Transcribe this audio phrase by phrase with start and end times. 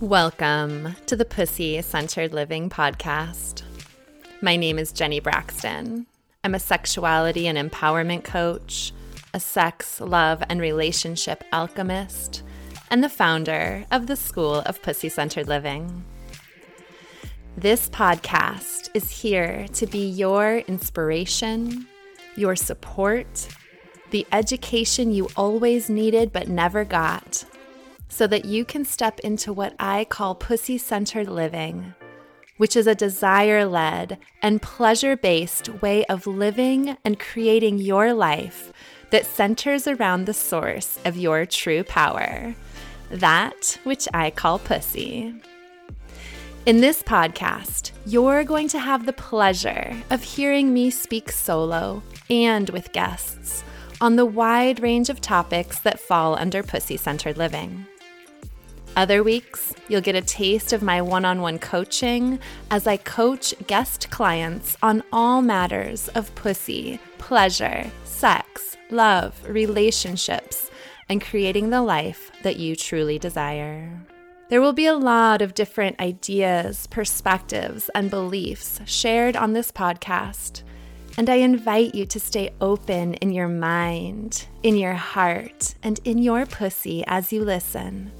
[0.00, 3.64] Welcome to the Pussy Centered Living Podcast.
[4.40, 6.06] My name is Jenny Braxton.
[6.42, 8.94] I'm a sexuality and empowerment coach,
[9.34, 12.42] a sex, love, and relationship alchemist,
[12.90, 16.02] and the founder of the School of Pussy Centered Living.
[17.58, 21.86] This podcast is here to be your inspiration,
[22.36, 23.48] your support,
[24.12, 27.44] the education you always needed but never got
[28.10, 31.94] so that you can step into what I call pussy centered living,
[32.58, 38.72] which is a desire led and pleasure based way of living and creating your life
[39.10, 42.54] that centers around the source of your true power,
[43.10, 45.34] that which I call pussy.
[46.66, 52.68] In this podcast, you're going to have the pleasure of hearing me speak solo and
[52.70, 53.64] with guests
[54.00, 57.86] on the wide range of topics that fall under pussy centered living.
[58.96, 62.38] Other weeks, you'll get a taste of my one on one coaching
[62.70, 70.70] as I coach guest clients on all matters of pussy, pleasure, sex, love, relationships,
[71.08, 74.00] and creating the life that you truly desire.
[74.48, 80.62] There will be a lot of different ideas, perspectives, and beliefs shared on this podcast.
[81.16, 86.18] And I invite you to stay open in your mind, in your heart, and in
[86.18, 88.10] your pussy as you listen.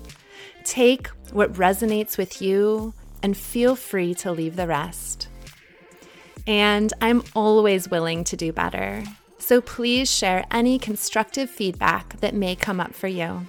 [0.71, 5.27] Take what resonates with you and feel free to leave the rest.
[6.47, 9.03] And I'm always willing to do better.
[9.39, 13.49] So please share any constructive feedback that may come up for you.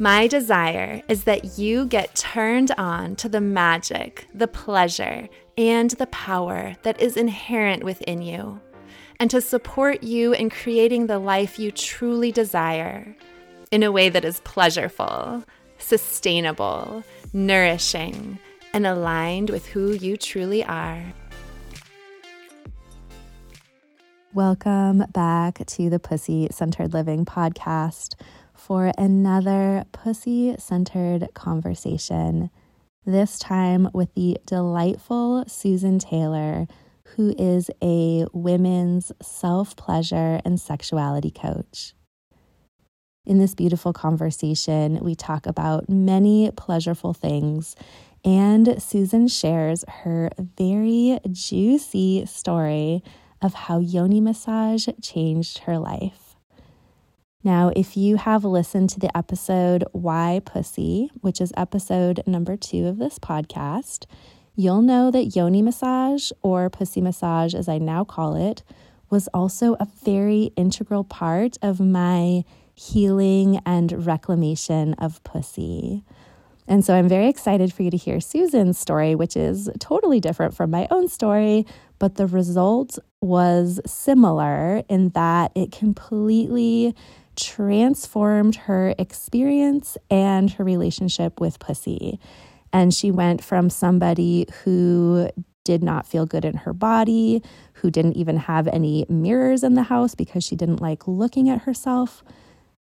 [0.00, 6.08] My desire is that you get turned on to the magic, the pleasure, and the
[6.08, 8.60] power that is inherent within you,
[9.20, 13.14] and to support you in creating the life you truly desire
[13.70, 15.44] in a way that is pleasureful,
[15.80, 18.38] sustainable, nourishing,
[18.72, 21.02] and aligned with who you truly are.
[24.32, 28.14] Welcome back to the Pussy Centered Living podcast
[28.54, 32.50] for another pussy centered conversation.
[33.04, 36.68] This time with the delightful Suzan Taylor,
[37.16, 41.94] who is a women's self pleasure and sexuality coach.
[43.30, 47.76] In this beautiful conversation, we talk about many pleasureful things,
[48.24, 53.04] and Suzan shares her very juicy story
[53.40, 56.34] of how yoni massage changed her life.
[57.44, 62.88] Now, if you have listened to the episode Why Pussy, which is episode number two
[62.88, 64.06] of this podcast,
[64.56, 68.64] you'll know that yoni massage, or pussy massage as I now call it,
[69.08, 72.42] was also a very integral part of my
[72.80, 76.02] healing and reclamation of pussy.
[76.66, 80.54] And so I'm very excited for you to hear Suzan's story, which is totally different
[80.54, 81.66] from my own story,
[81.98, 86.94] but the result was similar in that it completely
[87.36, 92.18] transformed her experience and her relationship with pussy.
[92.72, 95.28] And she went from somebody who
[95.64, 97.42] did not feel good in her body,
[97.74, 101.62] who didn't even have any mirrors in the house because she didn't like looking at
[101.62, 102.24] herself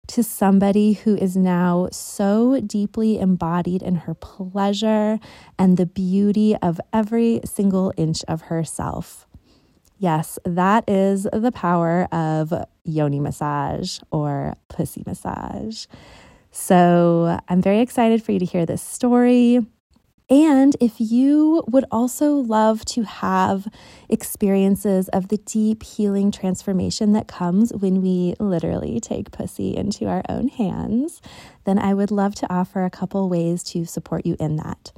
[0.09, 5.19] to somebody who is now so deeply embodied in her pleasure
[5.59, 9.27] and the beauty of every single inch of herself.
[9.99, 12.53] Yes, that is the power of
[12.85, 15.87] yoni massage or pussy massage.
[16.51, 19.67] So I'm very excited for you to hear this story.
[20.31, 23.67] And if you would also love to have
[24.11, 30.23] experiences of the deep healing transformation that comes when we literally take pussy into our
[30.29, 31.23] own hands,
[31.65, 34.93] then I would love to offer a couple ways to support you in that.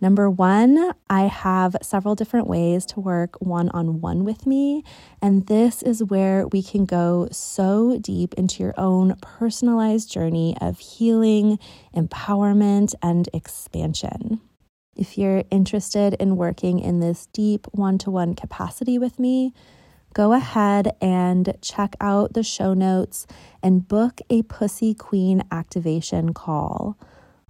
[0.00, 4.82] Number one, I have several different ways to work one on one with me.
[5.22, 10.78] And this is where we can go so deep into your own personalized journey of
[10.78, 11.58] healing,
[11.94, 14.40] empowerment, and expansion.
[14.96, 19.52] If you're interested in working in this deep one to one capacity with me,
[20.12, 23.26] go ahead and check out the show notes
[23.60, 26.96] and book a Pussy Queen activation call.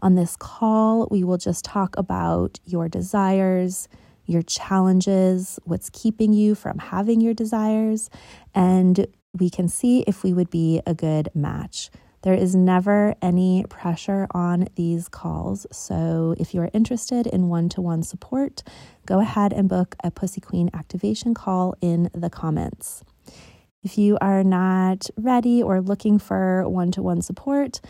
[0.00, 3.88] On this call, we will just talk about your desires,
[4.24, 8.08] your challenges, what's keeping you from having your desires,
[8.54, 9.06] and
[9.38, 11.90] we can see if we would be a good match.
[12.24, 15.66] There is never any pressure on these calls.
[15.70, 18.62] So if you're interested in one to one support,
[19.04, 23.04] go ahead and book a Pussy Queen activation call in the comments.
[23.82, 27.82] If you are not ready or looking for one to one support,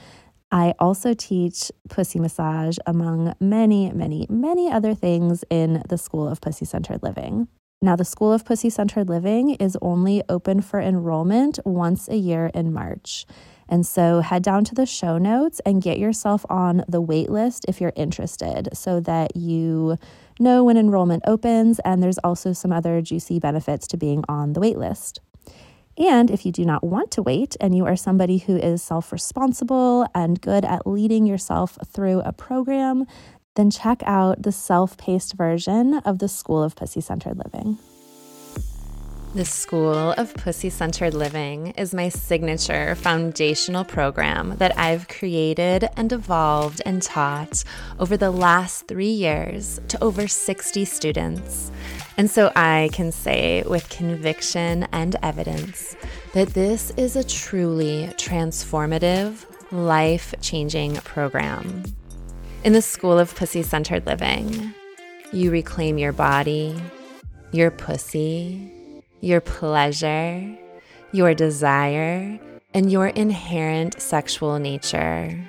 [0.51, 6.41] I also teach pussy massage among many, many, many other things in the School of
[6.41, 7.47] Pussy Centered Living.
[7.81, 12.51] Now, the School of Pussy Centered Living is only open for enrollment once a year
[12.53, 13.27] in March.
[13.69, 17.65] And so head down to the show notes and get yourself on the wait list
[17.69, 19.99] if you're interested so that you
[20.39, 21.79] know when enrollment opens.
[21.81, 25.21] And there's also some other juicy benefits to being on the wait list.
[25.97, 29.13] And if you do not want to wait and you are somebody who is self
[29.13, 33.07] responsible and good at leading yourself through a program,
[33.55, 37.79] then check out the self paced version of the School of Pussy Centered Living.
[39.35, 46.13] The School of Pussy Centered Living is my signature foundational program that I've created and
[46.13, 47.65] evolved and taught
[47.99, 51.73] over the last three years to over 60 students.
[52.17, 55.97] And so I can say with conviction and evidence
[56.33, 61.83] that this is a truly transformative, life changing program.
[62.63, 64.73] In the School of Pussy Centered Living,
[65.33, 66.81] you reclaim your body,
[67.51, 68.71] your pussy,
[69.25, 70.57] your pleasure,
[71.13, 72.39] your desire,
[72.75, 75.43] and your inherent sexual nature.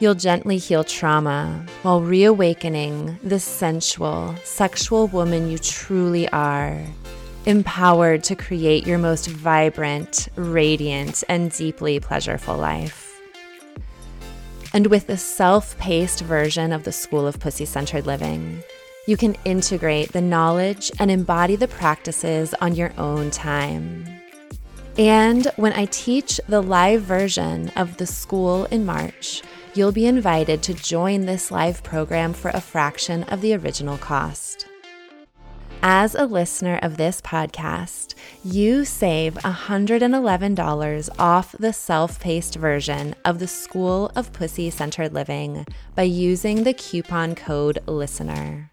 [0.00, 6.82] You'll gently heal trauma while reawakening the sensual, sexual woman you truly are,
[7.46, 13.20] empowered to create your most vibrant, radiant, and deeply pleasureful life.
[14.72, 18.62] And with the self paced version of the School of Pussy Centered Living,
[19.10, 24.04] you can integrate the knowledge and embody the practices on your own time.
[24.96, 29.42] And when I teach the live version of the school in March,
[29.74, 34.68] you'll be invited to join this live program for a fraction of the original cost.
[35.82, 38.14] As a listener of this podcast,
[38.44, 45.66] you save $111 off the self paced version of the School of Pussy Centered Living
[45.96, 48.70] by using the coupon code LISTENER.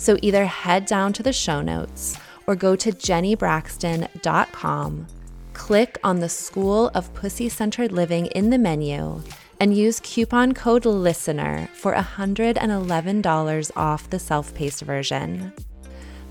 [0.00, 2.16] So either head down to the show notes
[2.46, 5.06] or go to jennybraxton.com,
[5.52, 9.20] click on the School of Pussy Centered Living in the menu,
[9.60, 15.52] and use coupon code LISTENER for $111 off the self paced version.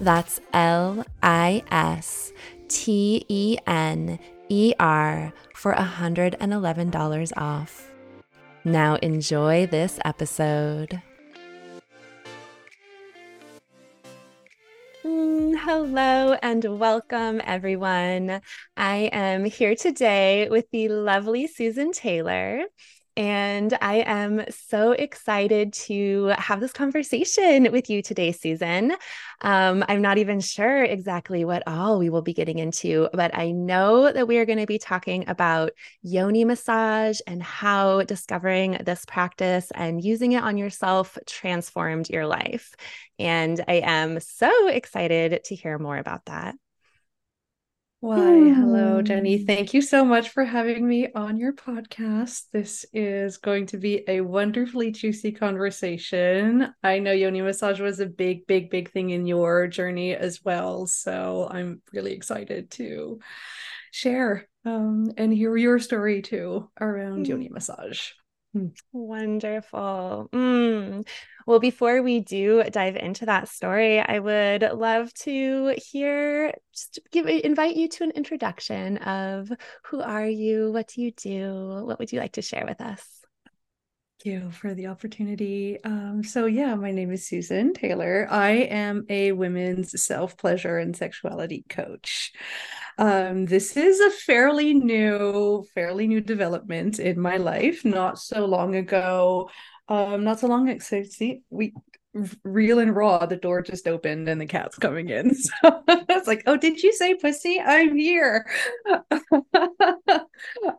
[0.01, 2.33] That's L I S
[2.69, 4.17] T E N
[4.49, 7.91] E R for $111 off.
[8.65, 11.03] Now enjoy this episode.
[15.71, 18.41] Hello and welcome, everyone.
[18.75, 22.63] I am here today with the lovely Suzan Taylor.
[23.19, 28.93] And I am so excited to have this conversation with you today, Suzan.
[29.41, 33.51] Um, I'm not even sure exactly what all we will be getting into, but I
[33.51, 35.71] know that we are going to be talking about
[36.01, 42.73] yoni massage and how discovering this practice and using it on yourself transformed your life.
[43.19, 46.55] And I am so excited to hear more about that.
[48.01, 49.43] Why, hello, Jenny.
[49.43, 52.43] Thank you so much for having me on your podcast.
[52.53, 56.73] This is going to be a wonderfully juicy conversation.
[56.81, 60.87] I know yoni massage was a big, big, big thing in your journey as well.
[60.87, 63.19] So I'm really excited to
[63.91, 68.11] share um, and hear your story too around yoni massage.
[68.53, 68.67] Hmm.
[68.91, 70.29] Wonderful.
[70.33, 71.07] Mm.
[71.45, 77.27] Well, before we do dive into that story, I would love to hear just give
[77.27, 79.51] invite you to an introduction of
[79.85, 83.18] who are you, what do you do, what would you like to share with us?
[84.21, 85.81] Thank you for the opportunity.
[85.85, 88.27] Um, so, yeah, my name is Suzan Taylor.
[88.29, 92.33] I am a women's self pleasure and sexuality coach.
[92.97, 97.85] Um, this is a fairly new, fairly new development in my life.
[97.85, 99.49] Not so long ago,
[99.87, 100.79] um, not so long ago.
[100.79, 101.73] See, we
[102.43, 105.31] real and raw, the door just opened and the cat's coming in.
[105.61, 107.59] So it's like, oh, did you say pussy?
[107.59, 108.45] I'm here.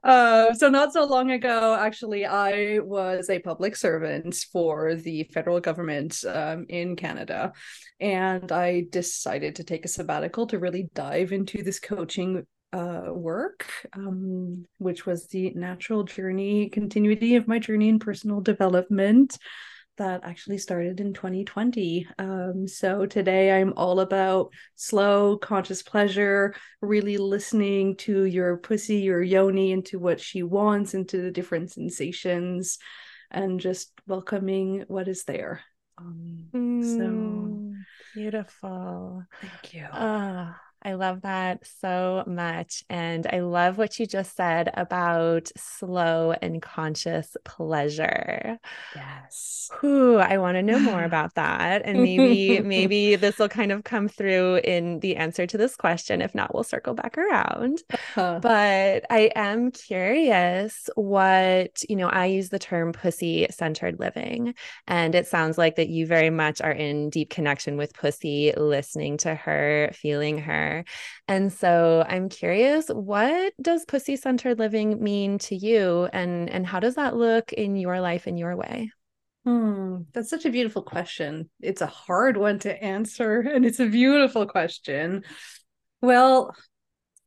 [0.05, 5.61] uh, so not so long ago, actually, I was a public servant for the federal
[5.61, 7.53] government um, in Canada,
[8.01, 13.67] and I decided to take a sabbatical to really dive into this coaching uh, work,
[13.95, 19.39] um, which was the natural journey continuity of my journey in personal development
[20.01, 22.09] that actually started in 2020.
[22.19, 29.23] Um, so today I'm all about slow, conscious pleasure, really listening to your pussy, your
[29.23, 32.79] yoni, into what she wants, into the different sensations,
[33.31, 35.61] and just welcoming what is there.
[35.99, 37.75] Um, mm, so
[38.15, 39.23] beautiful.
[39.43, 39.85] Thank you.
[39.85, 42.85] Uh, I love that so much.
[42.89, 48.59] And I love what you just said about slow and conscious pleasure.
[48.97, 49.71] Yes.
[49.81, 51.83] Whew, I want to know more about that.
[51.85, 56.23] And maybe, maybe this will kind of come through in the answer to this question.
[56.23, 57.83] If not, we'll circle back around.
[57.93, 58.39] Uh-huh.
[58.41, 64.55] But I am curious what, you know, I use the term pussy centered living.
[64.87, 69.19] And it sounds like that you very much are in deep connection with pussy, listening
[69.19, 70.70] to her, feeling her
[71.29, 76.81] and so I'm curious, what does pussy centered living mean to you and and how
[76.81, 78.91] does that look in your life in your way?
[79.45, 81.49] Hmm, that's such a beautiful question.
[81.61, 85.25] It's a hard one to answer and it's a beautiful question.
[86.03, 86.55] Well,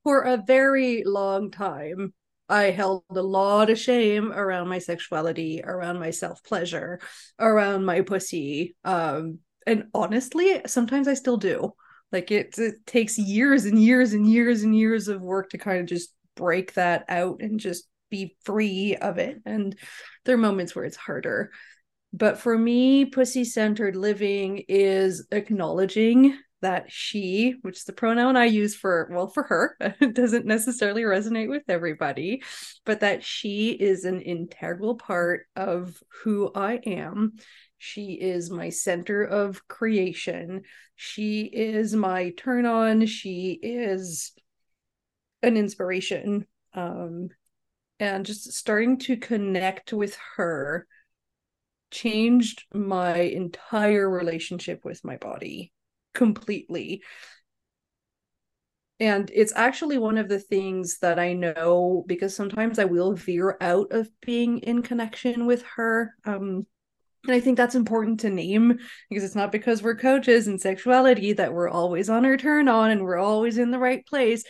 [0.04, 2.14] for a very long time,
[2.50, 7.00] I held a lot of shame around my sexuality, around my self pleasure,
[7.40, 8.76] around my pussy.
[8.84, 11.74] Um, and honestly, sometimes I still do.
[12.14, 15.80] Like it, it takes years and years and years and years of work to kind
[15.80, 19.42] of just break that out and just be free of it.
[19.46, 19.76] And
[20.24, 21.52] there are moments where it's harder.
[22.14, 28.46] But for me, pussy centered living is acknowledging that she, which is the pronoun I
[28.46, 29.78] use for, well, for her,
[30.14, 32.42] doesn't necessarily resonate with everybody,
[32.86, 37.34] but that she is an integral part of who I am.
[37.86, 40.62] She is my center of creation.
[40.96, 43.06] She is my turn on.
[43.08, 44.32] She is
[45.42, 46.48] an inspiration.
[46.74, 47.28] Um,
[48.00, 50.88] and just starting to connect with her
[51.92, 55.74] changed my entire relationship with my body
[56.14, 57.04] completely.
[59.02, 63.58] And it's actually one of the things that I know because sometimes I will veer
[63.60, 66.16] out of being in connection with her.
[66.24, 66.66] Um,
[67.26, 71.34] and I think that's important to name because it's not because we're coaches in sexuality
[71.34, 74.44] that we're always on our turn on and we're always in the right place.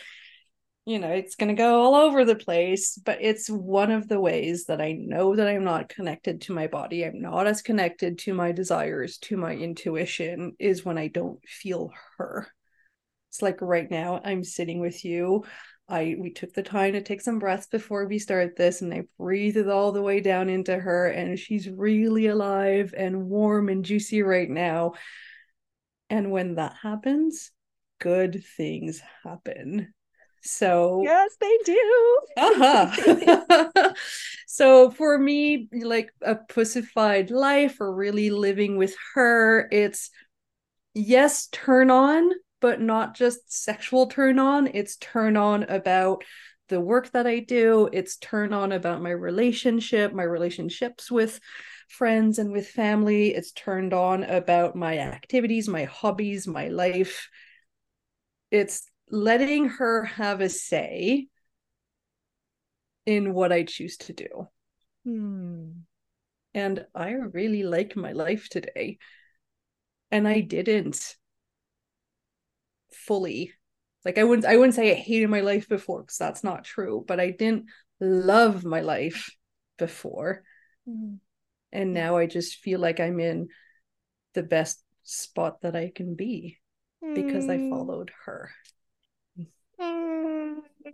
[0.84, 4.20] You know, it's going to go all over the place, but it's one of the
[4.20, 7.04] ways that I know that I'm not connected to my body.
[7.04, 11.90] I'm not as connected to my desires, to my intuition, is when I don't feel
[12.18, 12.48] her.
[13.30, 15.44] It's like right now, I'm sitting with you.
[15.88, 19.04] I we took the time to take some breaths before we start this and I
[19.18, 23.84] breathed it all the way down into her and she's really alive and warm and
[23.84, 24.94] juicy right now.
[26.08, 27.50] And when that happens,
[28.00, 29.92] good things happen.
[30.42, 32.18] So Yes, they do.
[32.36, 33.92] uh-huh.
[34.46, 40.10] so for me, like a pussified life or really living with her, it's
[40.94, 42.30] yes, turn on,
[42.64, 44.70] but not just sexual turn on.
[44.72, 46.24] It's turn on about
[46.70, 47.90] the work that I do.
[47.92, 51.40] It's turn on about my relationship, my relationships with
[51.90, 53.34] friends and with family.
[53.34, 57.28] It's turned on about my activities, my hobbies, my life.
[58.50, 61.26] It's letting her have a say
[63.04, 64.48] in what I choose to do.
[65.04, 65.70] Hmm.
[66.54, 68.96] And I really like my life today.
[70.10, 71.18] And I didn't
[72.94, 73.52] fully
[74.04, 77.04] like i wouldn't i wouldn't say i hated my life before because that's not true
[77.06, 77.66] but i didn't
[78.00, 79.30] love my life
[79.78, 80.42] before
[80.88, 81.18] mm.
[81.72, 83.48] and now i just feel like i'm in
[84.34, 86.58] the best spot that i can be
[87.02, 87.14] mm.
[87.14, 87.70] because i mm.
[87.70, 88.50] followed her
[89.38, 90.13] mm.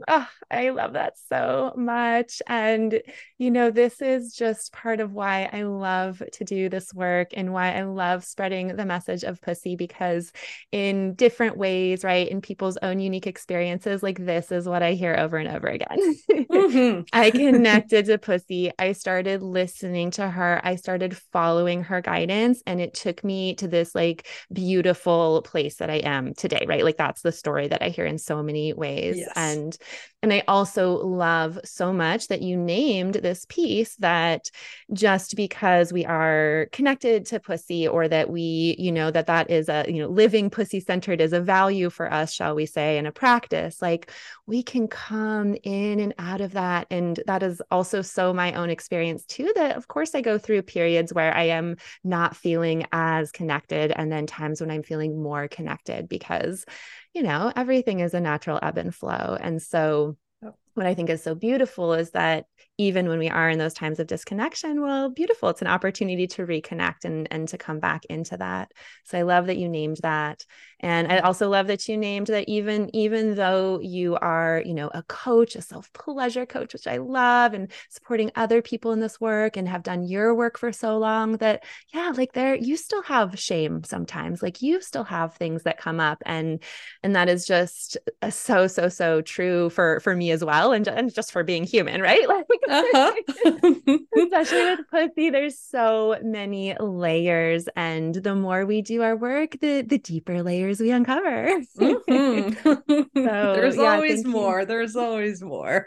[0.08, 2.40] Oh, I love that so much.
[2.46, 3.02] And,
[3.38, 7.52] you know, this is just part of why I love to do this work and
[7.52, 10.32] why I love spreading the message of pussy because,
[10.70, 15.16] in different ways, right, in people's own unique experiences, like this is what I hear
[15.16, 16.16] over and over again.
[16.30, 17.02] mm-hmm.
[17.12, 18.70] I connected to pussy.
[18.78, 20.60] I started listening to her.
[20.62, 25.90] I started following her guidance, and it took me to this like beautiful place that
[25.90, 26.84] I am today, right?
[26.84, 29.18] Like that's the story that I hear in so many ways.
[29.18, 29.32] Yes.
[29.34, 29.76] And
[30.22, 34.50] and I also love so much that you named this piece that
[34.92, 39.70] just because we are connected to pussy or that we, you know, that that is
[39.70, 43.06] a, you know, living pussy centered is a value for us, shall we say, and
[43.06, 44.12] a practice, like
[44.46, 46.86] we can come in and out of that.
[46.90, 50.62] And that is also so my own experience too, that of course I go through
[50.62, 55.48] periods where I am not feeling as connected and then times when I'm feeling more
[55.48, 56.66] connected because
[57.14, 59.36] you know, everything is a natural ebb and flow.
[59.40, 60.54] And so oh.
[60.74, 62.46] what I think is so beautiful is that
[62.80, 65.50] even when we are in those times of disconnection, well, beautiful.
[65.50, 68.72] It's an opportunity to reconnect and, and to come back into that.
[69.04, 70.46] So I love that you named that.
[70.82, 74.90] And I also love that you named that even, even though you are, you know,
[74.94, 79.58] a coach, a self-pleasure coach, which I love, and supporting other people in this work
[79.58, 83.38] and have done your work for so long, that yeah, like there you still have
[83.38, 84.42] shame sometimes.
[84.42, 86.22] Like you still have things that come up.
[86.24, 86.62] And
[87.02, 90.72] and that is just uh, so, so, so true for for me as well.
[90.72, 92.26] And, and just for being human, right?
[92.30, 93.12] Like uh-huh.
[94.16, 99.82] especially with pussy there's so many layers and the more we do our work the
[99.82, 101.48] the deeper layers we uncover
[101.78, 103.02] mm-hmm.
[103.14, 104.66] so, there's yeah, always more you.
[104.66, 105.86] there's always more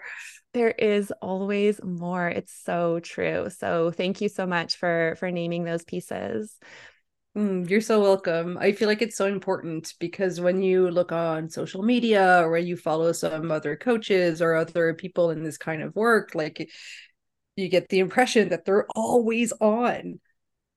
[0.54, 5.64] there is always more it's so true so thank you so much for for naming
[5.64, 6.60] those pieces
[7.36, 8.58] Mm, you're so welcome.
[8.60, 12.68] I feel like it's so important because when you look on social media or when
[12.68, 16.70] you follow some other coaches or other people in this kind of work, like
[17.56, 20.20] you get the impression that they're always on.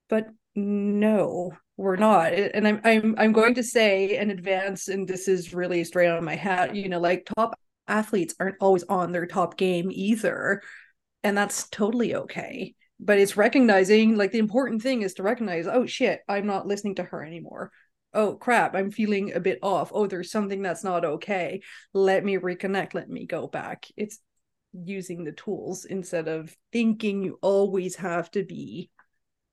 [0.08, 2.32] But no, we're not.
[2.34, 6.24] And I'm I'm I'm going to say in advance, and this is really straight on
[6.24, 7.58] my hat, you know, like top
[7.88, 10.62] athletes aren't always on their top game either.
[11.24, 15.86] And that's totally okay but it's recognizing like the important thing is to recognize oh
[15.86, 17.70] shit i'm not listening to her anymore.
[18.14, 19.90] Oh crap i'm feeling a bit off.
[19.92, 21.60] Oh there's something that's not okay.
[21.92, 22.94] Let me reconnect.
[22.94, 23.86] Let me go back.
[23.96, 24.18] It's
[24.72, 28.90] using the tools instead of thinking you always have to be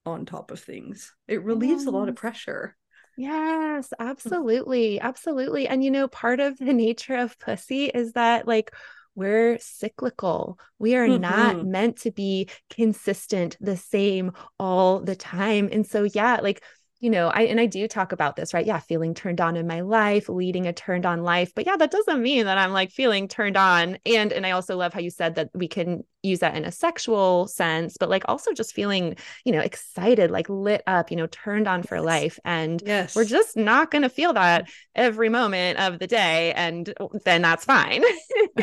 [0.06, 1.14] on top of things.
[1.28, 1.88] It relieves yes.
[1.88, 2.76] a lot of pressure.
[3.18, 4.06] Yes, mm.
[4.06, 5.00] absolutely.
[5.00, 5.68] Absolutely.
[5.68, 8.72] And you know, part of the nature of pussy is that like
[9.16, 10.60] we're cyclical.
[10.80, 11.22] We are mm-hmm.
[11.22, 15.70] not meant to be consistent, the same all the time.
[15.72, 16.64] And so, yeah, like
[17.04, 18.66] you know, I and I do talk about this, right?
[18.66, 21.52] Yeah, feeling turned on in my life, leading a turned on life.
[21.54, 23.98] But yeah, that doesn't mean that I'm like feeling turned on.
[24.06, 26.72] And and I also love how you said that we can use that in a
[26.72, 31.28] sexual sense, but like also just feeling, you know, excited, like lit up, you know,
[31.28, 32.06] turned on for yes.
[32.06, 32.40] life.
[32.46, 33.16] And yes.
[33.16, 34.72] we're just not going to feel that mm.
[34.96, 36.54] every moment of the day.
[36.54, 38.04] And oh, then that's fine.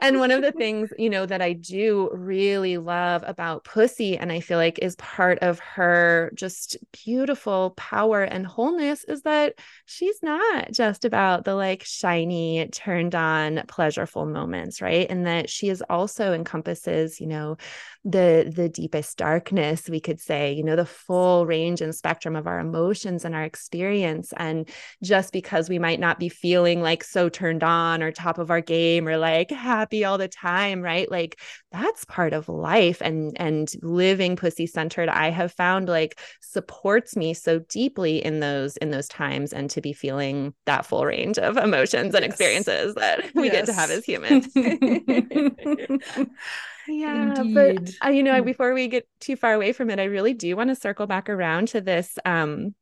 [0.00, 4.30] and one of the things, you know, that I do really love about Pussy, and
[4.30, 9.54] I feel like is part of her just beautiful power and wholeness, is that
[9.86, 15.06] she's not just about the like shiny, turned on, pleasureful moments, right?
[15.08, 17.56] And that she is also encompasses, you know,
[18.04, 22.46] the the deepest darkness we could say you know the full range and spectrum of
[22.46, 24.68] our emotions and our experience and
[25.02, 28.60] just because we might not be feeling like so turned on or top of our
[28.60, 31.40] game or like happy all the time right like
[31.72, 37.34] that's part of life and and living pussy centered i have found like supports me
[37.34, 41.56] so deeply in those in those times and to be feeling that full range of
[41.56, 42.30] emotions and yes.
[42.30, 43.52] experiences that we yes.
[43.52, 44.46] get to have as humans
[46.88, 47.54] yeah Indeed.
[47.54, 48.44] but uh, you know hmm.
[48.44, 51.28] before we get too far away from it i really do want to circle back
[51.28, 52.74] around to this um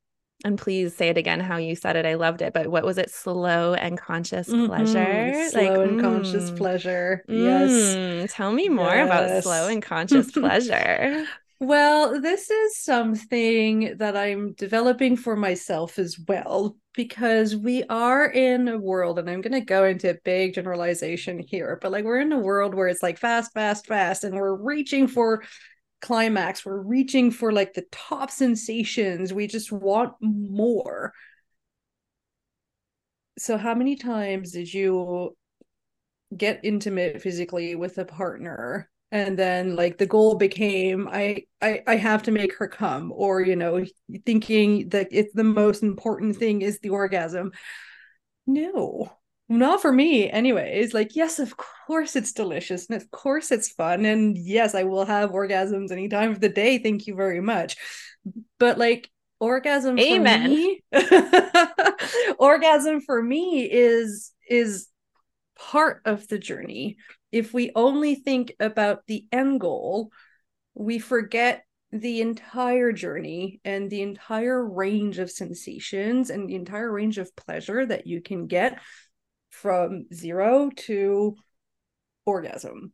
[0.45, 2.99] and please say it again how you said it i loved it but what was
[2.99, 4.67] it slow and conscious mm-hmm.
[4.67, 9.07] pleasure slow like, and mm, conscious pleasure yes mm, tell me more yes.
[9.07, 11.27] about slow and conscious pleasure
[11.59, 18.69] well, this is something that I'm developing for myself as well, because we are in
[18.69, 22.21] a world, and I'm going to go into a big generalization here, but like we're
[22.21, 25.45] in a world where it's like fast, fast, fast, and we're reaching for
[26.03, 26.65] climax.
[26.65, 29.33] We're reaching for like the top sensations.
[29.33, 31.13] We just want more.
[33.39, 35.37] So, how many times did you
[36.37, 41.97] get intimate physically with a partner and then like the goal became I, I i
[41.97, 43.85] have to make her come or you know
[44.25, 47.53] thinking that it's the most important thing is the orgasm.
[48.47, 49.11] No
[49.49, 50.93] not for me anyways.
[50.93, 54.05] Like yes of course it's delicious and of course it's fun.
[54.05, 56.79] And yes i will have orgasms any time of the day.
[56.79, 57.77] Thank you very much.
[58.59, 60.43] But like orgasm amen.
[60.43, 60.83] for me,
[62.39, 64.89] orgasm for me is is
[65.57, 66.97] part of the journey
[67.37, 70.11] if we only think about the end goal,
[70.75, 77.19] we forget the entire journey and the entire range of sensations and the entire range
[77.19, 78.81] of pleasure that you can get
[79.51, 81.37] from zero to
[82.25, 82.93] orgasm.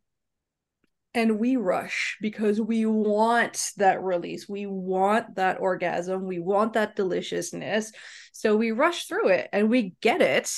[1.15, 4.49] And we rush because we want that release.
[4.49, 6.25] We want that orgasm.
[6.25, 7.91] We want that deliciousness.
[8.31, 10.51] So we rush through it and we get it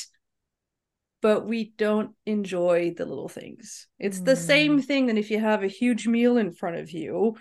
[1.25, 3.87] but we don't enjoy the little things.
[3.97, 4.25] It's mm.
[4.25, 4.85] the same mm.
[4.85, 7.35] thing that if you have a huge meal in front of you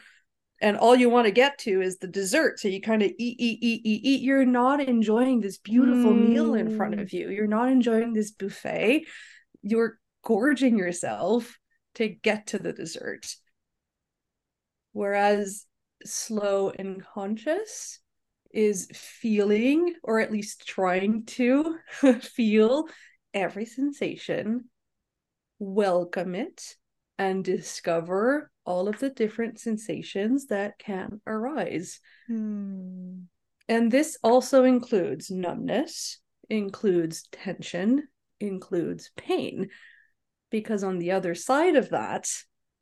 [0.62, 2.58] and all you want to get to is the dessert.
[2.58, 4.22] So you kind of eat, eat, eat, eat, eat.
[4.22, 6.30] You're not enjoying this beautiful mm.
[6.30, 7.12] meal in front of mm.
[7.12, 7.28] you.
[7.28, 9.04] You're not enjoying this buffet.
[9.60, 11.58] You're gorging yourself
[11.96, 13.26] to get to the dessert.
[14.92, 15.66] Whereas
[16.06, 18.00] slow and conscious
[18.50, 21.76] is feeling, or at least trying to
[22.22, 22.86] feel
[23.34, 24.70] every sensation,
[25.58, 26.76] welcome it,
[27.18, 32.00] and discover all of the different sensations that can arise.
[32.28, 33.24] Hmm.
[33.68, 38.08] And this also includes numbness, includes tension,
[38.40, 39.70] includes pain,
[40.50, 42.30] because on the other side of that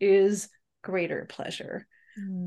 [0.01, 0.49] is
[0.83, 1.87] greater pleasure.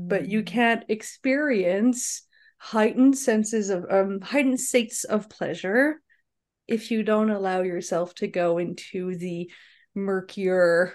[0.08, 0.46] But you Hmm.
[0.46, 2.22] can't experience
[2.58, 6.00] heightened senses of um heightened states of pleasure
[6.68, 9.50] if you don't allow yourself to go into the
[9.94, 10.92] murkier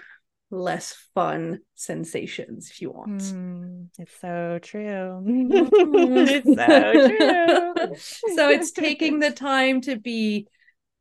[0.50, 3.84] less fun sensations if you want Hmm.
[3.98, 5.22] It's so true.
[5.24, 5.70] Mhm.
[6.28, 7.96] it's so true.
[8.36, 10.46] so it's taking the time to be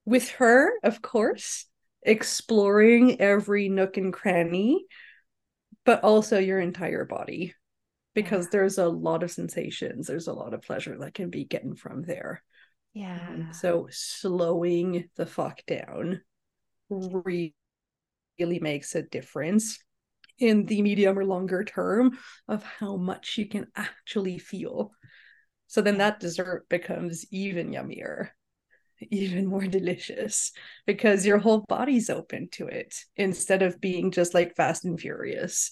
[0.05, 1.65] with her of course
[2.03, 4.85] exploring every nook and cranny
[5.85, 7.53] but also your entire body
[8.15, 8.49] because Yeah.
[8.53, 12.01] there's a lot of sensations there's a lot of pleasure that can be getting from
[12.03, 12.41] there
[12.93, 13.19] yeah.
[13.29, 16.21] Um, so slowing the fuck down
[16.89, 17.53] re-
[18.39, 19.79] really makes a difference
[20.39, 24.91] in the medium or longer term of how much you can actually feel.
[25.67, 28.29] So then that dessert becomes even yummier,
[29.11, 30.51] even more delicious
[30.85, 35.71] because your whole body's open to it instead of being just like fast and furious.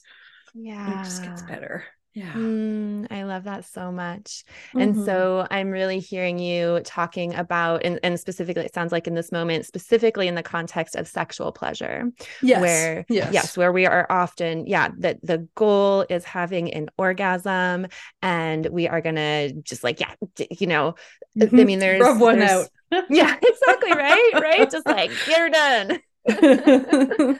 [0.53, 0.93] yeah.
[0.93, 1.86] It just gets better.
[2.19, 2.34] Yeah.
[2.34, 4.43] Mm, I love that so much.
[4.73, 5.05] And Mhm.
[5.05, 9.32] so I'm really hearing you talking about, and, and specifically, it sounds like in this
[9.32, 12.60] moment, specifically in the context of sexual pleasure, yes.
[12.60, 13.29] where, yes.
[13.34, 17.88] yes, where we are often, yeah, that the goal is having an orgasm
[18.21, 20.13] and we are going to just like, yeah,
[20.60, 20.95] you know,
[21.41, 21.65] I Mhm.
[21.65, 23.05] mean, there's, rub one there's- out.
[23.10, 23.91] yeah, exactly.
[23.93, 24.32] Right.
[24.34, 24.69] Right.
[24.69, 25.99] Just like, get her done.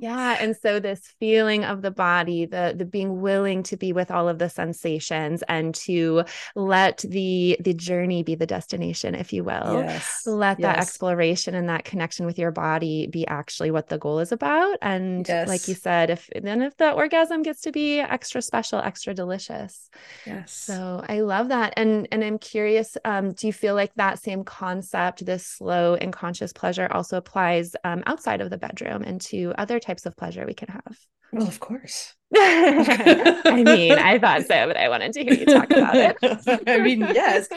[0.00, 4.10] Yeah, and so this feeling of the body, the the being willing to be with
[4.10, 9.44] all of the sensations and to let the the journey be the destination, if you
[9.44, 9.82] will.
[9.84, 10.22] yes.
[10.26, 14.32] Let that exploration and that connection with your body be actually what the goal is
[14.32, 14.78] about.
[14.80, 19.12] And like you said, if then if the orgasm gets to be extra special, extra
[19.12, 19.90] delicious.
[20.24, 20.52] Yes.
[20.52, 21.74] So I love that.
[21.76, 26.12] And and I'm curious, um, do you feel like that same concept, this slow and
[26.12, 30.54] conscious pleasure also applies um, outside of the bedroom into other types of pleasure we
[30.54, 30.96] can have?
[31.32, 32.14] well, of course.
[32.36, 36.16] I mean, I thought so, but I wanted to hear you talk about it.
[36.68, 37.48] I mean, yes.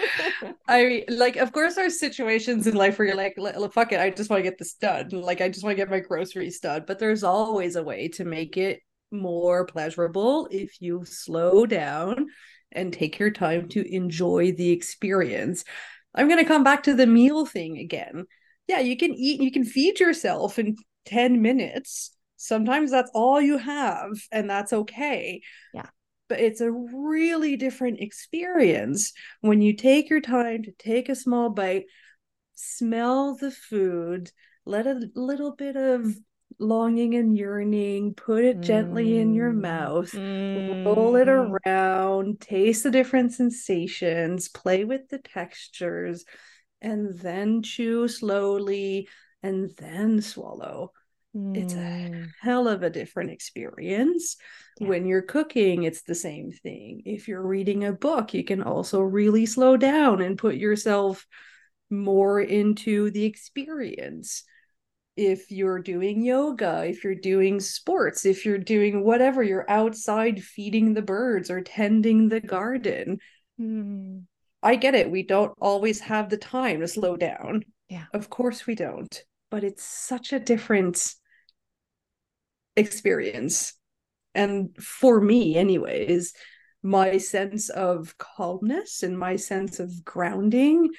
[0.67, 3.99] I mean, like, of course, there's situations in life where you're like, "L- fuck it,
[3.99, 5.09] I just want to get this done.
[5.09, 6.83] Like, I just want to get my groceries done.
[6.85, 12.27] But there's always a way to make it more pleasurable if you slow down
[12.71, 15.63] and take your time to enjoy the experience.
[16.15, 18.25] I'm going to come back to the meal thing again.
[18.67, 22.11] Yeah, you can eat, you can feed yourself in 10 minutes.
[22.37, 25.41] Sometimes that's all you have, and that's okay.
[25.73, 25.87] Yeah.
[26.29, 31.49] But it's a really different experience when you take your time to take a small
[31.49, 31.85] bite,
[32.55, 34.31] smell the food,
[34.65, 36.15] let a little bit of
[36.59, 39.61] longing and yearning, put it gently in your Mm.
[39.61, 40.13] mouth,
[40.85, 41.57] roll it Mm.
[41.65, 46.25] around, taste the different sensations, play with the textures,
[46.83, 49.09] and then chew slowly
[49.41, 50.91] and then swallow.
[51.53, 52.29] It's a Mm.
[52.41, 54.37] hell of a different experience.
[54.79, 54.87] Yeah.
[54.87, 57.03] When you're cooking, it's the same thing.
[57.05, 61.25] If you're reading a book, you can also really slow down and put yourself
[61.89, 64.43] more into the experience.
[65.15, 70.93] If you're doing yoga, if you're doing sports, if you're doing whatever, you're outside feeding
[70.93, 73.19] the birds or tending the garden.
[73.59, 74.25] Mm.
[74.63, 75.11] I get it.
[75.11, 77.65] We don't always have the time to slow down.
[77.89, 78.05] Yeah.
[78.13, 79.23] Of course we don't.
[79.51, 81.13] But it's such a different
[82.75, 83.73] experience.
[84.33, 86.33] And for me, anyways,
[86.81, 90.89] my sense of calmness and my sense of grounding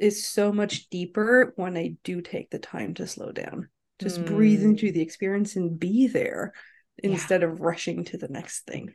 [0.00, 3.68] is so much deeper when I do take the time to slow down.
[3.98, 4.70] Just breathe mm.
[4.70, 6.52] into the experience and be there
[7.02, 7.12] Yeah.
[7.12, 8.94] instead of rushing to the next thing.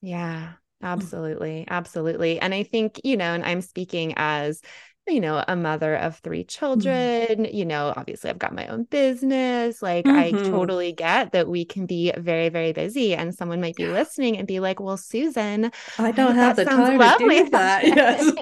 [0.00, 1.64] Yeah, absolutely.
[1.68, 2.38] Absolutely.
[2.40, 4.60] And I think, you know, and I'm speaking as,
[5.06, 9.80] you know, a mother of three children, you know, obviously I've got my own business.
[9.82, 10.42] Like I Mhm.
[10.42, 13.14] totally get that we can be very, very busy.
[13.14, 13.90] And someone might be Yeah.
[13.90, 17.86] listening and be like, well, Suzan, I don't have the time lovely, to do that.
[17.94, 18.32] Yes.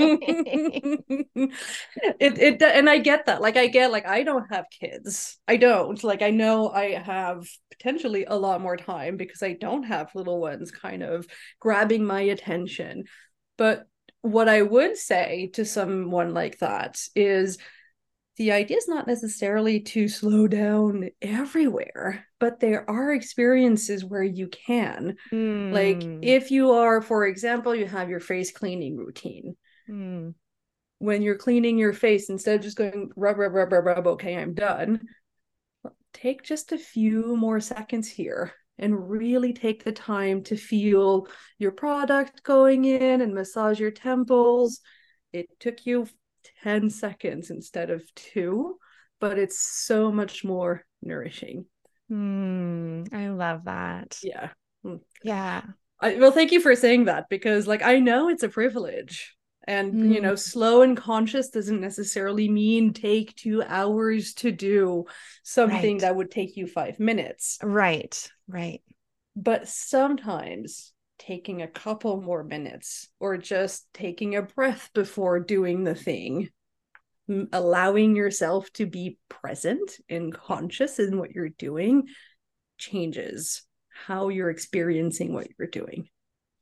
[2.20, 3.40] it it and I get that.
[3.40, 5.38] Like I get like I don't have kids.
[5.48, 6.02] I don't.
[6.02, 10.40] Like I know I have potentially a lot more time because I don't have little
[10.40, 11.26] ones kind of
[11.60, 13.04] grabbing my attention.
[13.56, 13.86] But
[14.24, 17.58] what I would say to someone like that is
[18.38, 24.48] the idea is not necessarily to slow down everywhere, but there are experiences where you
[24.48, 25.18] can.
[25.30, 25.72] Mm.
[25.72, 26.20] Like hmm.
[26.22, 29.56] if you are, for example, you have your face cleaning routine.
[29.90, 30.32] Mm.
[31.00, 34.38] When you're cleaning your face, instead of just going rub, rub, rub, rub, rub, okay,
[34.38, 35.02] I'm done,
[36.14, 41.70] take just a few more seconds here and really take the time to feel your
[41.70, 44.80] product going in and massage your temples.
[45.32, 46.08] It took you
[46.62, 48.78] 10 seconds instead of two,
[49.20, 51.66] but it's so much more nourishing.
[52.10, 54.18] Mm, I love that.
[54.22, 54.50] Yeah.
[54.82, 54.96] Hmm.
[55.22, 55.62] Yeah.
[56.00, 59.34] I, well, thank you for saying that because, like, I know it's a privilege.
[59.66, 60.14] And, mm.
[60.14, 65.06] you know, slow and conscious doesn't necessarily mean take two hours to do
[65.42, 66.00] something right.
[66.02, 67.58] that would take you five minutes.
[67.62, 68.30] Right.
[68.46, 68.82] Right.
[69.36, 75.94] But sometimes taking a couple more minutes or just taking a breath before doing the
[75.94, 76.50] thing
[77.52, 82.06] allowing yourself to be present and conscious in what you're doing
[82.76, 83.62] changes
[84.06, 86.08] how you're experiencing what you're doing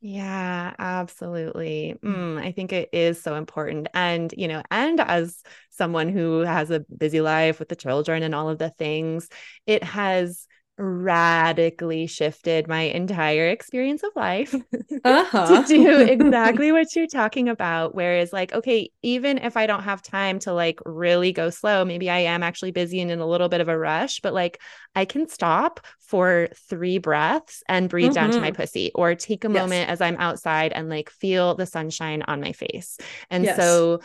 [0.05, 1.95] yeah, absolutely.
[2.03, 3.87] Mm, I think it is so important.
[3.93, 8.35] And, you know, and as someone who has a busy life with the children and
[8.35, 9.29] all of the things,
[9.65, 10.45] it has
[10.77, 14.55] radically shifted my entire experience of life
[15.03, 15.63] uh-huh.
[15.63, 20.01] to do exactly what you're talking about whereas like okay even if i don't have
[20.01, 23.49] time to like really go slow maybe i am actually busy and in a little
[23.49, 24.59] bit of a rush but like
[24.95, 28.15] i can stop for three breaths and breathe mm-hmm.
[28.15, 28.59] down to my mm-hmm.
[28.61, 29.55] pussy or take a yes.
[29.55, 32.97] moment as i'm outside and like feel the sunshine on my face
[33.29, 33.55] and yes.
[33.57, 34.01] so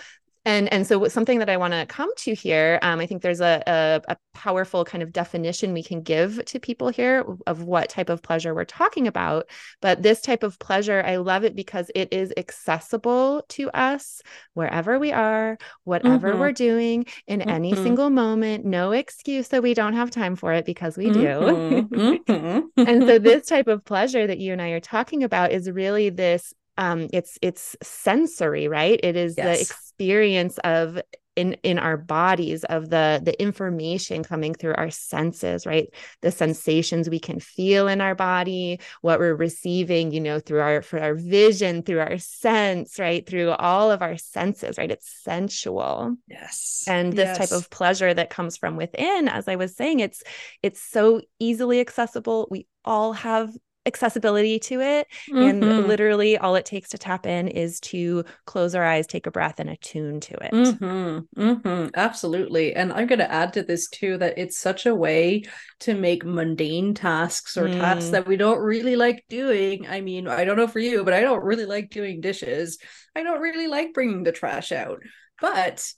[0.49, 3.41] and and so something that i want to come to here um, i think there's
[3.41, 7.91] a, a, a powerful kind of definition we can give to people here of what
[7.91, 9.49] type of pleasure we're talking about
[9.81, 14.23] but this type of pleasure i love it because it is accessible to us
[14.55, 16.41] wherever we are whatever mm-hmm.
[16.41, 17.51] we're doing in mm-hmm.
[17.51, 21.27] any single moment no excuse that we don't have time for it because we do
[21.27, 22.61] mm-hmm.
[22.77, 26.09] and so this type of pleasure that you and i are talking about is really
[26.09, 28.99] this um, it's it's sensory, right?
[29.03, 29.59] It is yes.
[29.59, 29.63] the
[29.99, 31.01] experience of
[31.35, 35.89] in in our bodies of the the information coming through our senses right?
[36.21, 40.83] The sensations we can feel in our body what we're receiving you know through our
[40.83, 43.25] for our vision through our sense right?
[43.25, 44.91] Through all of our senses right?
[44.91, 46.17] It's sensual.
[46.27, 46.85] Yes.
[46.89, 47.39] And this yes.
[47.39, 50.23] type of pleasure that comes from within as i was saying it's
[50.63, 52.49] it's so easily accessible.
[52.51, 53.53] We all have
[53.89, 55.09] accessibility to it.
[55.29, 55.39] Mm-hmm.
[55.39, 59.33] And literally, all it takes to tap in is to close our eyes, take a
[59.33, 60.53] breath, and attune to it.
[60.53, 61.41] Mm-hmm.
[61.41, 61.89] Mm-hmm.
[61.97, 62.75] Absolutely.
[62.77, 65.43] And I'm going to add to this too that it's such a way
[65.81, 67.73] to make mundane tasks or mm.
[67.73, 69.87] tasks that we don't really like doing.
[69.89, 72.79] I mean, I don't know for you, but I don't really like doing dishes.
[73.17, 75.01] I don't really like bringing the trash out.
[75.41, 75.93] But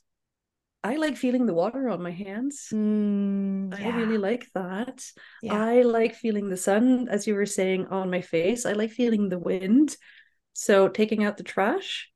[0.83, 2.69] I like feeling the water on my hands.
[2.73, 3.89] Mm, yeah.
[3.89, 5.05] I really like that.
[5.43, 5.63] Yeah.
[5.63, 8.65] I like feeling the sun, as you were saying, on my face.
[8.65, 9.97] I like feeling the wind.
[10.55, 12.11] So taking out the trash,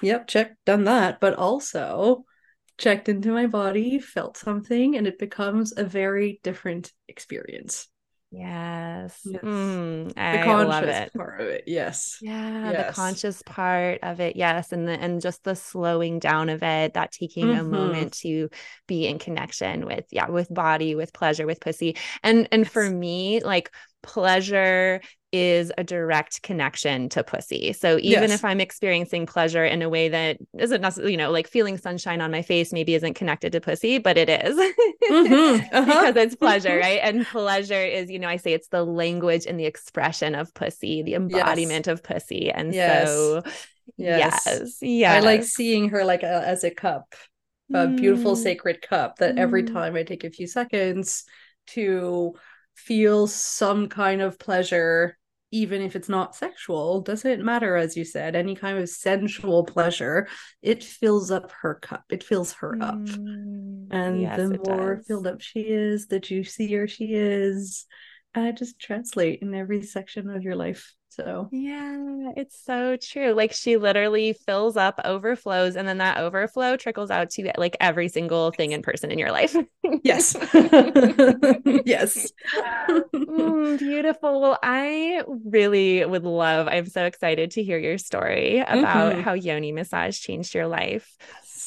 [0.00, 1.20] yep, check, done that.
[1.20, 2.24] But also
[2.78, 7.86] checked into my body, felt something, and it becomes a very different experience.
[8.32, 9.18] Yes.
[9.24, 9.42] yes.
[9.42, 11.12] Mm, I love it.
[11.12, 11.64] part of it.
[11.66, 12.18] Yes.
[12.22, 12.70] Yeah.
[12.70, 12.86] Yes.
[12.86, 14.36] The conscious part of it.
[14.36, 14.70] Yes.
[14.70, 17.60] And the, and just the slowing down of it, that taking mm-hmm.
[17.60, 18.48] a moment to
[18.86, 21.96] be in connection with, yeah, with body, with pleasure, with pussy.
[22.22, 22.72] And, and yes.
[22.72, 25.00] for me, like pleasure
[25.32, 27.72] is a direct connection to pussy.
[27.72, 28.32] So even yes.
[28.32, 32.20] if I'm experiencing pleasure in a way that isn't necessarily, you know, like feeling sunshine
[32.20, 35.64] on my face maybe isn't connected to pussy, but it is mm-hmm.
[35.76, 35.84] uh-huh.
[35.84, 37.00] because it's pleasure, right?
[37.02, 41.02] And pleasure is, you know, I say it's the language and the expression of pussy,
[41.02, 41.92] the embodiment yes.
[41.92, 42.50] of pussy.
[42.50, 43.08] And yes.
[43.08, 43.42] so,
[43.96, 44.78] yes.
[44.80, 45.16] yes.
[45.16, 47.14] I like seeing her like a, as a cup,
[47.72, 47.96] a mm.
[47.96, 49.38] beautiful sacred cup that mm.
[49.38, 51.24] every time I take a few seconds
[51.68, 52.34] to
[52.74, 55.16] feel some kind of pleasure
[55.50, 60.28] even if it's not sexual doesn't matter as you said any kind of sensual pleasure
[60.62, 63.00] it fills up her cup it fills her up.
[63.00, 65.06] Mm, and yes, the more does.
[65.06, 67.86] filled up she is the juicier she is.
[68.34, 73.32] And it just translate in every section of your life so, yeah, it's so true.
[73.32, 78.08] Like she literally fills up, overflows, and then that overflow trickles out to like every
[78.08, 79.56] single thing in person in your life.
[80.04, 80.36] yes.
[81.84, 82.32] yes.
[83.12, 84.40] Mm, beautiful.
[84.40, 89.20] Well, I really would love, I'm so excited to hear your story about mm-hmm.
[89.22, 91.16] how Yoni massage changed your life.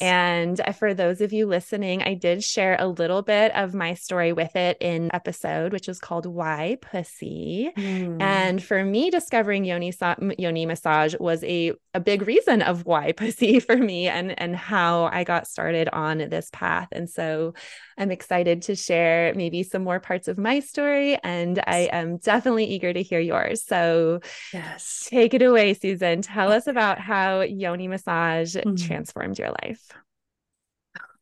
[0.00, 0.02] Yes.
[0.02, 4.32] And for those of you listening, I did share a little bit of my story
[4.32, 7.70] with it in episode, which is called Why Pussy.
[7.76, 8.20] Mm.
[8.20, 9.92] And for me, discovering yoni,
[10.38, 15.04] yoni massage was a, a big reason of why pussy for me and, and how
[15.04, 16.88] I got started on this path.
[16.92, 17.54] And so
[17.96, 21.16] I'm excited to share maybe some more parts of my story.
[21.22, 23.64] And I am definitely eager to hear yours.
[23.64, 24.20] So
[24.52, 26.22] yes, take it away, Suzan.
[26.22, 28.86] Tell us about how yoni massage mm.
[28.86, 29.83] transformed your life.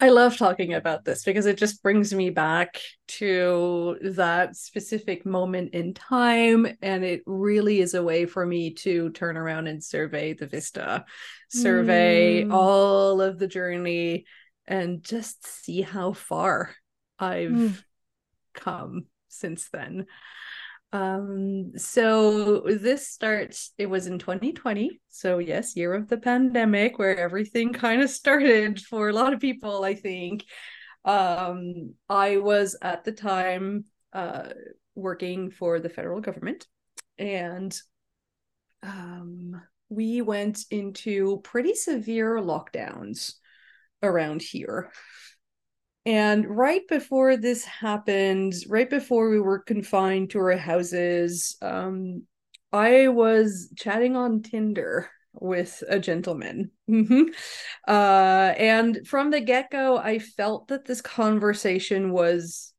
[0.03, 5.75] I love talking about this because it just brings me back to that specific moment
[5.75, 6.67] in time.
[6.83, 11.05] And it really is a way for me to turn around and survey the vista,
[11.51, 12.53] survey mm.
[12.53, 14.25] all of the journey,
[14.67, 16.75] and just see how far
[17.21, 17.85] I've mm.
[18.55, 20.07] come since then.
[20.93, 25.01] Um, so this starts, it was in 2020.
[25.09, 29.41] So, yes, year of the pandemic, where everything kind of started for a lot of
[29.41, 30.45] people, I think.
[31.05, 34.51] Um, I was at the time uh,
[34.95, 36.67] working for the federal government,
[37.19, 37.77] and
[38.83, 43.35] um, we went into pretty severe lockdowns
[44.03, 44.93] around here.
[46.05, 52.25] And right before this happened, right before we were confined to our houses, um,
[52.73, 56.71] I was chatting on Tinder with a gentleman.
[56.91, 57.23] Mm-hmm.
[57.87, 62.73] Uh, and from the get go, I felt that this conversation was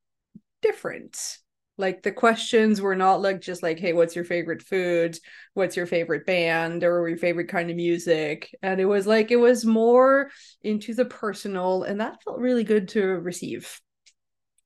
[0.62, 1.38] different.
[1.77, 5.17] Like the questions were not like just like, hey, what's your favorite food?
[5.53, 8.55] What's your favorite band or your favorite kind of music?
[8.62, 10.29] And it was like it was more
[10.62, 13.79] into the personal, and that felt really good to receive.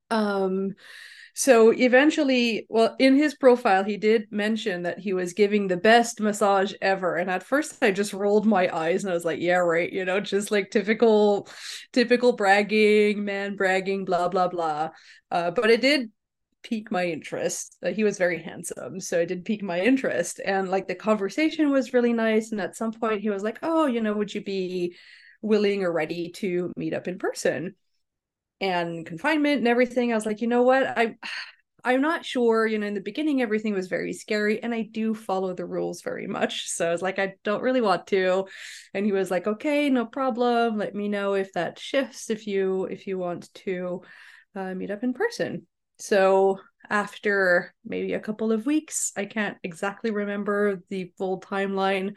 [0.09, 0.73] Um
[1.35, 6.19] so eventually, well, in his profile, he did mention that he was giving the best
[6.19, 7.15] massage ever.
[7.15, 10.05] And at first I just rolled my eyes and I was like, yeah, right, you
[10.05, 11.47] know, just like typical,
[11.93, 14.89] typical bragging, man bragging, blah, blah, blah.
[15.31, 16.11] Uh, but it did
[16.67, 17.77] pique my interest.
[17.83, 20.41] Uh, he was very handsome, so it did pique my interest.
[20.43, 22.51] And like the conversation was really nice.
[22.51, 24.95] And at some point, he was like, "Oh, you know, would you be
[25.41, 27.75] willing or ready to meet up in person?"
[28.59, 30.11] And confinement and everything.
[30.11, 31.15] I was like, you know what, I.
[31.83, 35.13] I'm not sure, you know, in the beginning everything was very scary and I do
[35.13, 36.67] follow the rules very much.
[36.69, 38.47] So I was like I don't really want to.
[38.93, 40.77] And he was like, "Okay, no problem.
[40.77, 44.01] Let me know if that shifts if you if you want to
[44.55, 45.67] uh, meet up in person."
[45.99, 52.15] So after maybe a couple of weeks, I can't exactly remember the full timeline.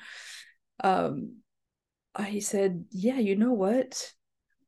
[0.83, 1.39] Um,
[2.15, 4.13] I said, "Yeah, you know what?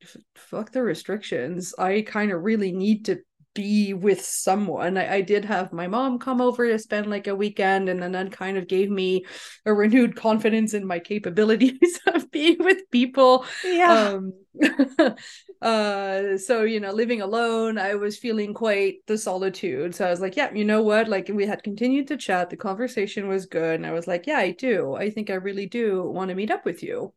[0.03, 1.75] F- fuck the restrictions.
[1.79, 3.23] I kind of really need to
[3.55, 4.97] be with someone.
[4.97, 8.13] I, I, did have my mom come over to spend like a weekend, and then
[8.13, 9.25] that kind of gave me
[9.67, 13.45] a renewed confidence in my capabilities of being with people.
[13.65, 14.19] Yeah.
[14.19, 14.33] Um,
[15.63, 19.95] uh, so you know, living alone, I was feeling quite the solitude.
[19.95, 21.09] So I was like, yeah, you know what?
[21.09, 24.39] Like we had continued to chat, the conversation was good, and I was like, yeah,
[24.39, 24.95] I do.
[24.95, 27.13] I think I really do want to meet up with you.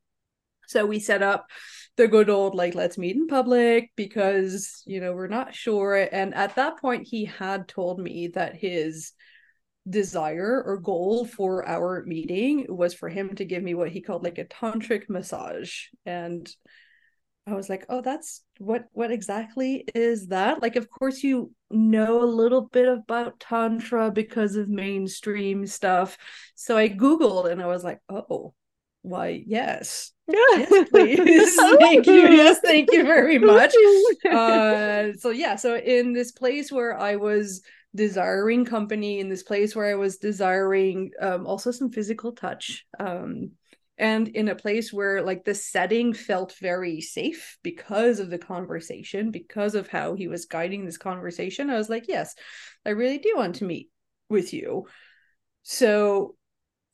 [0.67, 1.47] So we set up
[1.97, 6.33] the good old like let's meet in public because you know we're not sure and
[6.35, 9.13] at that point he had told me that his
[9.87, 14.23] desire or goal for our meeting was for him to give me what he called
[14.23, 16.53] like a tantric massage and
[17.47, 22.23] I was like, "Oh, that's what what exactly is that?" Like of course you know
[22.23, 26.17] a little bit about tantra because of mainstream stuff.
[26.55, 28.55] So I googled and I was like, "Oh,
[29.05, 30.11] why, yes.
[30.27, 31.55] yes, please.
[31.79, 32.27] thank you.
[32.29, 33.73] Yes, thank you very much.
[34.31, 37.61] Uh, so yeah, so in this place where I was
[37.93, 43.51] desiring company, in this place where I was desiring um, also some physical touch, um,
[43.97, 49.31] and in a place where like the setting felt very safe because of the conversation,
[49.31, 52.35] because of how he was guiding this conversation, I was like, yes,
[52.85, 53.89] I really do want to meet
[54.29, 54.87] with you.
[55.61, 56.35] So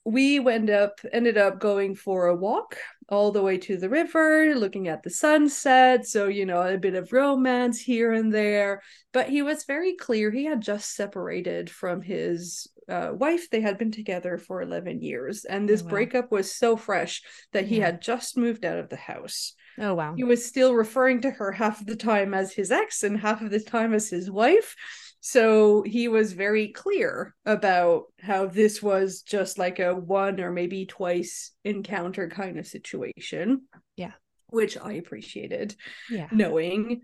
[0.04, 2.78] we went up ended up going for a walk
[3.10, 6.08] all the way to the river looking at the sunset.
[6.08, 8.82] So you know a bit of romance here and there.
[9.12, 10.32] But he was very clear.
[10.32, 13.50] He had just separated from his uh, wife.
[13.50, 15.46] They had been together for 11 years.
[15.46, 15.90] And this oh, wow.
[15.90, 17.88] breakup was so fresh that he yeah.
[17.88, 19.54] had just moved out of the house.
[19.78, 20.14] Oh wow.
[20.16, 23.42] He was still referring to her half of the time as his ex and half
[23.42, 24.76] of the time as his wife
[25.24, 30.88] so he was very clear about how this was just like a one or maybe
[30.88, 33.62] twice encounter kind of situation.
[33.96, 34.14] Yeah.
[34.48, 35.76] Which I appreciated.
[36.10, 36.28] Yeah.
[36.32, 37.02] Knowing,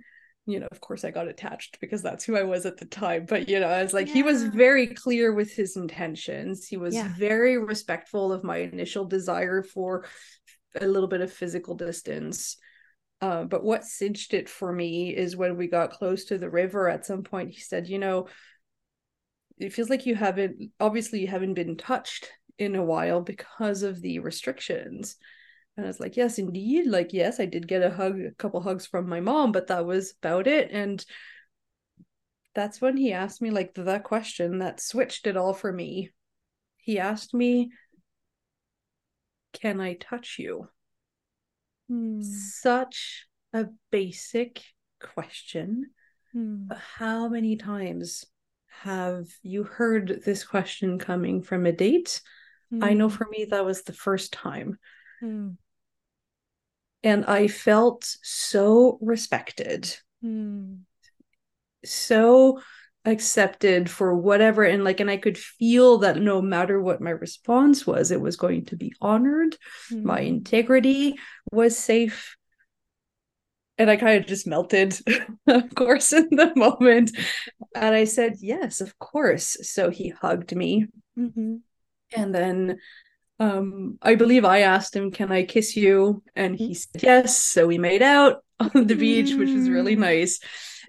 [0.48, 3.28] you know, of course I got attached because that's who I was at the time.
[3.30, 4.14] But, you know, I was like, yeah.
[4.16, 6.66] he was very clear with his intentions.
[6.66, 7.14] He was yeah.
[7.20, 10.06] very respectful of my initial desire for
[10.82, 12.58] a little bit of physical distance
[13.20, 16.88] Uh, but what cinched it for me is when we got close to the river
[16.88, 18.28] at some point, he said, You know,
[19.58, 24.02] it feels like you haven't, obviously, you haven't been touched in a while because of
[24.02, 25.16] the restrictions.
[25.76, 26.86] And I was like, Yes, indeed.
[26.86, 29.86] Like, yes, I did get a hug, a couple hugs from my mom, but that
[29.86, 30.70] was about it.
[30.72, 31.04] And
[32.54, 36.12] that's when he asked me, like, that question that switched it all for me.
[36.78, 37.72] He asked me,
[39.54, 40.70] Can I touch you?
[41.88, 42.22] Hmm.
[42.22, 44.62] such a basic
[45.00, 45.92] question.
[46.34, 46.66] Hmm.
[46.68, 48.26] But how many times
[48.84, 52.22] have you heard this question coming from a date?
[52.82, 53.16] I know Hmm.
[53.16, 54.78] for me that was the first time.
[55.20, 55.58] Hmm.
[57.04, 60.86] And I felt so respected, Hmm.
[61.86, 62.60] so
[63.08, 64.64] accepted for whatever.
[64.64, 68.36] And like, and I could feel that no matter what my response was, it was
[68.36, 69.56] going to be honored.
[69.92, 70.28] My Hmm.
[70.28, 71.16] integrity
[71.52, 72.36] was safe.
[73.80, 74.98] and I kind of just melted,
[75.48, 77.12] of course, in the moment.
[77.76, 79.56] And I said, Yes, of course.
[79.62, 80.88] So he hugged me.
[81.18, 81.62] Mhm.
[82.16, 82.80] And then
[83.40, 86.24] um, I believe I asked him, Can I kiss you?
[86.36, 87.38] And he said yes.
[87.44, 90.00] So we made out on the beach, which was really Mm.
[90.00, 90.40] nice.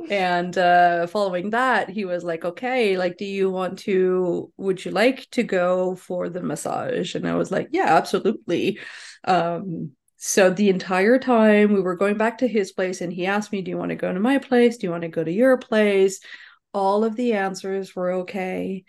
[0.09, 4.91] And uh, following that, he was like, Okay, like, do you want to, would you
[4.91, 7.15] like to go for the massage?
[7.15, 8.79] And I was like, Yeah, absolutely.
[9.25, 13.53] Um, so the entire time we were going back to his place, and he asked
[13.53, 14.77] me, Do you want to go to my place?
[14.77, 16.21] Do you want to go to your place?
[16.73, 18.85] All of the answers were okay.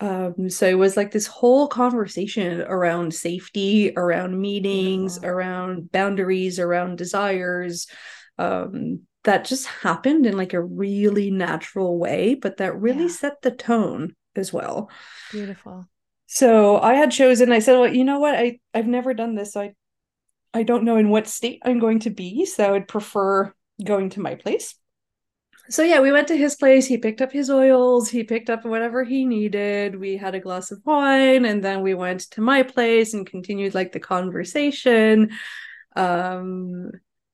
[0.00, 5.36] Um, so it was like this whole conversation around safety, around meetings, Beautiful.
[5.36, 7.86] around boundaries, around desires,
[8.38, 13.08] um, that just happened in like a really natural way, but that really Yeah.
[13.08, 14.90] set the tone as well.
[15.32, 15.88] Beautiful.
[16.26, 18.34] So I had chosen, I said, well, you know what?
[18.36, 19.74] I, I've never done this, so I
[20.52, 23.54] I don't know in what state I'm going to be, so I would prefer
[23.84, 24.74] going to my place.
[25.68, 26.86] So yeah, we went to his place.
[26.86, 29.96] He picked up his oils, he picked up whatever he needed.
[29.98, 33.74] We had a glass of wine, and then we went to my place and continued
[33.74, 35.30] like the conversation.
[35.96, 36.90] Um,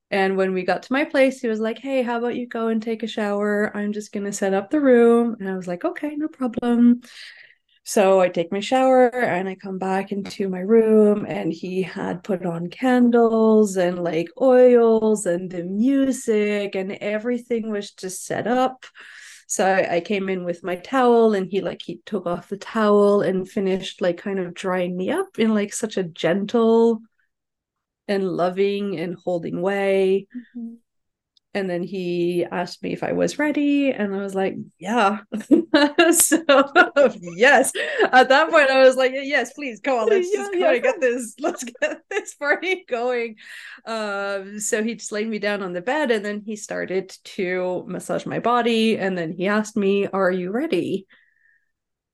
[0.09, 2.67] and when we got to my place, he was like, Hey, how about you go
[2.67, 3.75] and take a shower?
[3.75, 5.35] I'm just gonna set up the room.
[5.39, 7.01] And I was like, Okay, no problem.
[7.83, 12.23] So I take my shower and I come back into my room, and he had
[12.23, 18.85] put on candles and like oils and the music, and everything was just set up.
[19.47, 23.21] So I came in with my towel, and he like he took off the towel
[23.21, 27.01] and finished like kind of drying me up in like such a gentle
[28.07, 30.27] and loving and holding way.
[30.55, 30.77] Mhm.
[31.53, 35.19] And then he asked me if I was ready, and I was like, "Yeah."
[36.11, 36.43] so
[37.35, 37.71] yes,
[38.11, 40.83] at that point, I was like, "Yes, please, come on, let's Yeah, just yeah, and
[40.83, 41.33] get this.
[41.39, 43.37] Let's get this party going."
[43.85, 47.83] Um, so he just laid me down on the bed, and then he started to
[47.87, 51.07] massage my body, and then he asked me, "Are you ready?"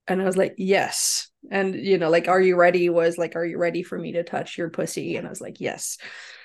[0.08, 3.46] And I was like, "Yes." And you know, like, "Are you ready?" was like, "Are
[3.46, 5.98] you ready for me to touch your pussy?" And I was like, "Yes."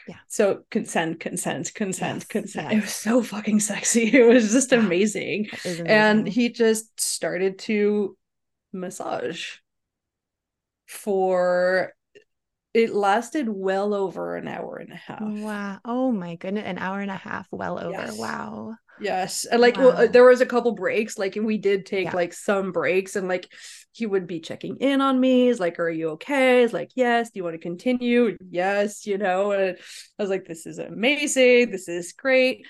[0.06, 0.16] Yeah.
[0.28, 2.70] So consent, consent, consent, Yes, consent.
[2.70, 2.78] yes.
[2.78, 4.04] It was so fucking sexy.
[4.14, 4.78] It was just Yeah.
[4.80, 5.48] amazing.
[5.86, 8.16] And he just started to
[8.72, 9.56] massage
[10.86, 11.94] for
[12.74, 15.20] it lasted well over an hour and a half.
[15.20, 15.80] Wow.
[15.84, 16.64] Oh my goodness.
[16.64, 17.48] An hour and a half.
[17.50, 17.92] Well over.
[17.92, 18.18] Yes.
[18.18, 18.76] Wow.
[19.00, 19.44] Yes.
[19.44, 22.16] And like well, uh, there was a couple breaks, like we did take Yeah.
[22.16, 23.48] like some breaks and like
[23.92, 25.46] he would be checking in on me.
[25.46, 26.62] He's like, Are you okay?
[26.62, 28.36] It's like, yes, do you want to continue?
[28.50, 29.52] Yes, you know.
[29.52, 29.76] And
[30.18, 32.66] I was like, This is amazing, this is great.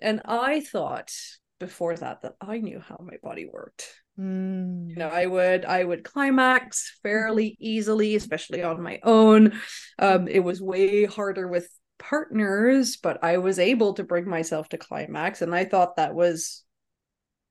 [0.00, 1.12] And I thought
[1.60, 3.88] before that that I knew how my body worked.
[4.18, 4.90] Mm.
[4.90, 9.58] You know, I would I would climax fairly easily, especially on my own.
[9.98, 11.68] Um, it was way harder with
[11.98, 16.64] partners, but I was able to bring myself to climax, and I thought that was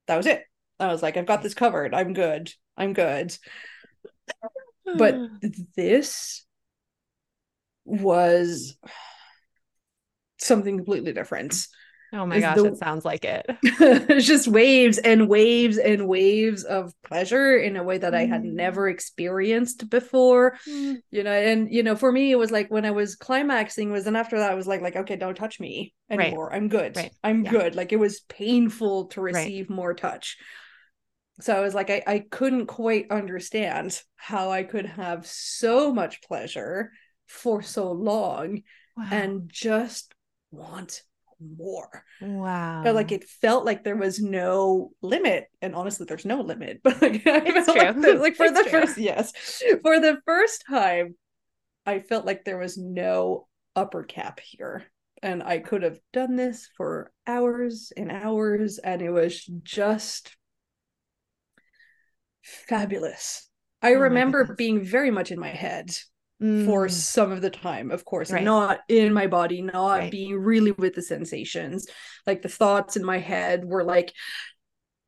[0.07, 0.43] that was it.
[0.79, 1.93] I was like, I've got this covered.
[1.93, 2.51] I'm good.
[2.77, 3.35] I'm good.
[4.85, 5.19] But
[5.75, 6.45] this
[7.85, 8.77] was
[10.39, 11.67] something completely different.
[12.13, 13.45] Oh my gosh, the- it sounds like it.
[13.63, 18.43] it's just waves and waves and waves of pleasure in a way that I had
[18.43, 18.53] Mm.
[18.53, 20.57] never experienced before.
[20.67, 20.97] Mm.
[21.11, 24.07] You know, and you know, for me, it was like when I was climaxing was,
[24.07, 26.19] and after that, I was like, like, okay, don't touch me Right.
[26.19, 26.53] anymore.
[26.53, 26.95] I'm good.
[26.95, 27.11] Right.
[27.23, 27.51] I'm Yeah.
[27.51, 27.75] good.
[27.75, 29.35] Like it was painful to Right.
[29.35, 30.37] receive more touch.
[31.39, 36.21] So I was like, I, I couldn't quite understand how I could have so much
[36.23, 36.91] pleasure
[37.27, 38.63] for so long
[38.95, 39.07] Wow.
[39.11, 40.13] and just
[40.49, 41.03] want
[41.39, 42.03] more.
[42.19, 42.83] wow.
[42.83, 46.81] But like it felt like there was no limit, and honestly, there's no limit.
[46.83, 48.01] But like, I It's felt like, true.
[48.01, 48.71] the- like for It's the true.
[48.71, 49.33] first, yes,
[49.83, 51.15] for the first time,
[51.85, 54.85] I felt like there was no upper cap here.
[55.23, 60.37] and I could have done this for hours and hours, and it was just
[62.41, 63.47] fabulous.
[63.81, 65.91] I Oh remember being very much in my head
[66.65, 68.43] for Mm, some of the time, of course, Right.
[68.43, 70.11] not in my body, not Right.
[70.11, 71.87] being really with the sensations.
[72.25, 74.13] Like the thoughts in my head were like,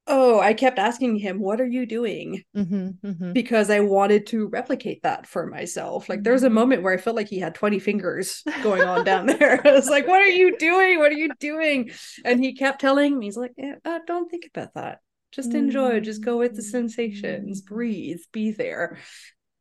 [0.07, 2.43] oh, I kept asking him, What are you doing?
[2.55, 3.33] mhm, mhm.
[3.33, 6.09] Because I wanted to replicate that for myself.
[6.09, 6.53] Like there was a Mhm.
[6.53, 9.61] moment where I felt like he had 20 fingers going on down there.
[9.67, 10.97] I was like, What are you doing?
[10.99, 11.91] What are you doing?
[12.25, 14.99] And he kept telling me, He's like, "Eh, uh, Don't think about that.
[15.31, 17.65] Just enjoy, just go with the sensations, Mm.
[17.67, 18.97] breathe, be there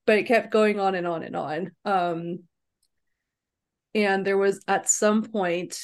[0.09, 2.39] but it kept going on and on and on um
[3.95, 5.79] and there was at some point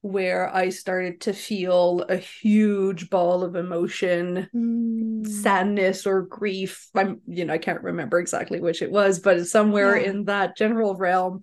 [0.00, 7.20] where i started to feel a huge ball of emotion Mm, sadness or grief i'm
[7.26, 10.10] you know i can't remember exactly which it was but somewhere Yeah.
[10.10, 11.40] in that general realm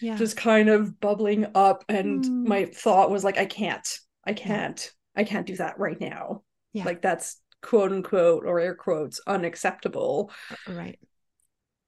[0.00, 0.16] yeah.
[0.16, 2.46] just kind of bubbling up and Mm.
[2.46, 3.88] my thought was like i can't
[4.24, 6.84] i can't i can't do that right now Yeah.
[6.84, 10.30] like that's quote unquote or air quotes unacceptable
[10.68, 10.98] right.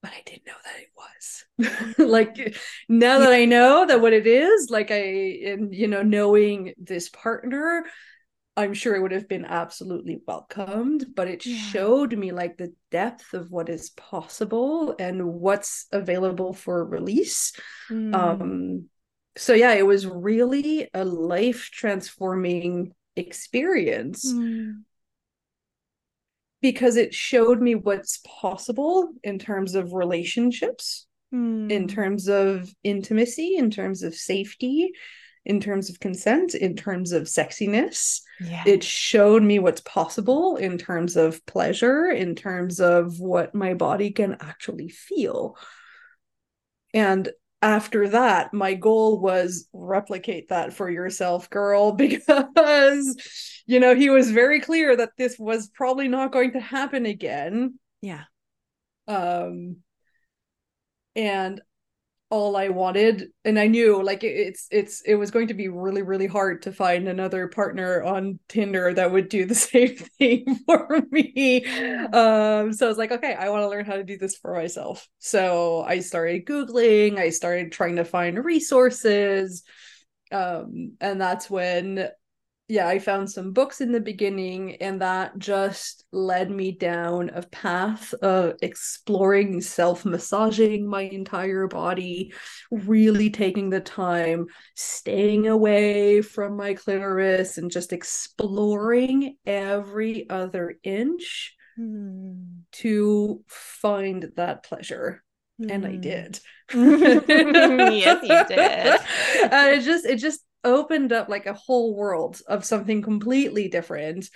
[0.07, 1.97] But I didn't know that it was.
[1.99, 2.57] like
[2.89, 4.97] now that I know that what it is, like I
[5.47, 7.85] and you know, knowing this partner,
[8.57, 11.73] I'm sure it would have been absolutely welcomed, but it Yeah.
[11.73, 17.53] showed me like the depth of what is possible and what's available for release.
[17.91, 18.89] Mm, Um
[19.37, 24.85] so yeah, it was really a life transforming experience mm,
[26.67, 31.89] because it showed me what's possible in terms of relationships in mm.
[31.89, 34.91] terms of intimacy, in terms of safety,
[35.45, 38.21] in terms of consent, in terms of sexiness.
[38.41, 38.65] yeah.
[38.67, 44.11] It showed me what's possible in terms of pleasure, in terms of what my body
[44.11, 45.57] can actually feel.
[46.93, 47.29] And
[47.67, 53.17] after that, my goal was replicate that for yourself, girl, because,
[53.67, 57.79] you know, he was very clear that this was probably not going to happen again
[58.07, 58.25] yeah.
[59.09, 59.77] um
[61.15, 61.61] and
[62.29, 66.03] all i wanted and i knew like it's it's it was going to be really
[66.03, 71.03] really hard to find another partner on tinder that would do the same thing for
[71.13, 71.65] me.
[72.13, 74.55] Um so i was like okay i want to learn how to do this for
[74.55, 75.07] myself.
[75.21, 79.63] So i started googling i started trying to find resources
[80.33, 82.09] um and that's when
[82.69, 87.43] yeah, I found some books in the beginning, and that just led me down a
[87.43, 92.33] path of exploring self massaging my entire body,
[92.71, 101.57] really taking the time, staying away from my clitoris, and just exploring every other inch
[101.79, 105.23] Mm, to find that pleasure.
[105.59, 106.01] And I mm.
[106.01, 106.41] did.
[106.75, 109.51] Yes, you did.
[109.53, 114.29] and it just it just opened up like a whole world of something completely different.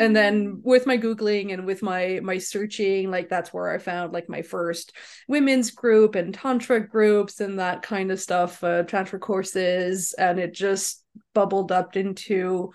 [0.00, 4.12] And then with my googling and with my my searching like that's where i found
[4.12, 4.96] like my first
[5.28, 10.14] women's group and tantra groups and that kind of stuff uh, tantra courses.
[10.14, 11.04] And it just
[11.34, 12.72] bubbled up into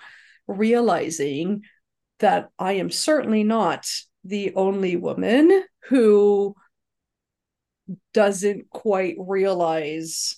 [0.47, 1.63] realizing
[2.19, 3.87] that i am certainly not
[4.23, 6.55] the only woman who
[8.13, 10.37] doesn't quite realize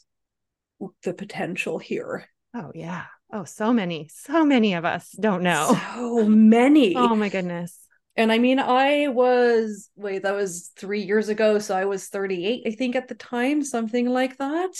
[1.04, 3.06] the potential here Oh yeah.
[3.34, 5.78] Oh, so many, so many of us don't know.
[5.96, 7.78] so many Oh my goodness.
[8.18, 11.60] And I mean, I was, wait, that was three years ago.
[11.60, 14.74] So I was 38, I think, at the time, something like that.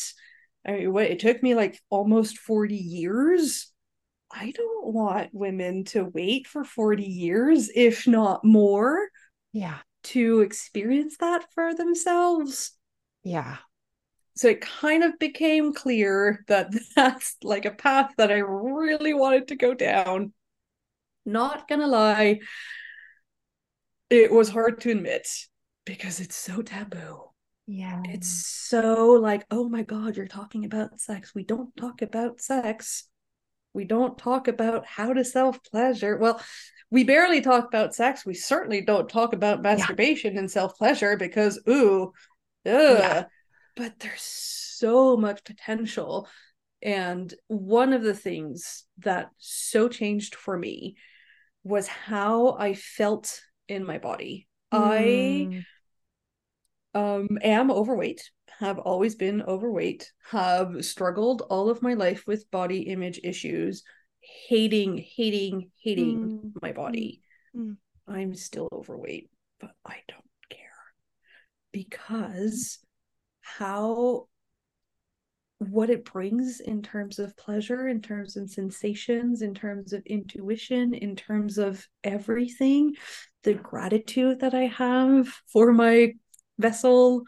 [0.68, 3.72] I mean, what, it took me like almost 40 years.
[4.30, 9.08] I don't want women to wait for 40 years, if not more,
[9.54, 9.78] Yeah.
[10.04, 12.72] to experience that for themselves.
[13.24, 13.58] Yeah.
[14.36, 19.50] So it kind of became clear that that's like a path that I really wanted
[19.50, 20.34] to go down.
[21.26, 22.40] Not gonna lie,
[24.10, 25.28] it was hard to admit
[25.86, 27.32] because it's so taboo.
[27.68, 28.02] Yeah.
[28.06, 31.34] It's so like, oh my God, you're talking about sex.
[31.34, 33.06] We don't talk about sex.
[33.74, 36.18] We don't talk about how to self pleasure.
[36.18, 36.42] Well,
[36.90, 38.26] we barely talk about sex.
[38.26, 42.12] We certainly don't talk about masturbation and self pleasure because, ooh,
[42.66, 42.98] ugh.
[43.00, 43.24] Yeah.
[43.82, 46.28] But there's so much potential.
[46.84, 50.98] And one of the things that so changed for me
[51.64, 54.48] was how I felt in my body.
[54.72, 55.66] I Mm,
[56.94, 58.30] um am overweight
[58.60, 63.84] have always been overweight have struggled all of my life with body image issues
[64.20, 67.22] hating hating hating Mm, my body
[67.56, 67.76] mm.
[68.08, 69.30] i'm still overweight
[69.60, 70.84] but i don't care
[71.72, 72.80] because
[73.42, 74.28] how
[75.60, 80.96] what it brings in terms of pleasure, in terms of sensations, in terms of intuition,
[80.96, 82.96] in terms of everything,
[83.44, 86.14] the gratitude that I have for my
[86.58, 87.24] vessel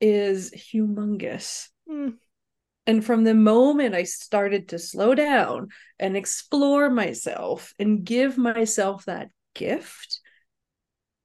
[0.00, 1.68] is humongous.
[1.90, 2.14] Mm.
[2.86, 9.04] And from the moment I started to slow down and explore myself and give myself
[9.04, 10.20] that gift,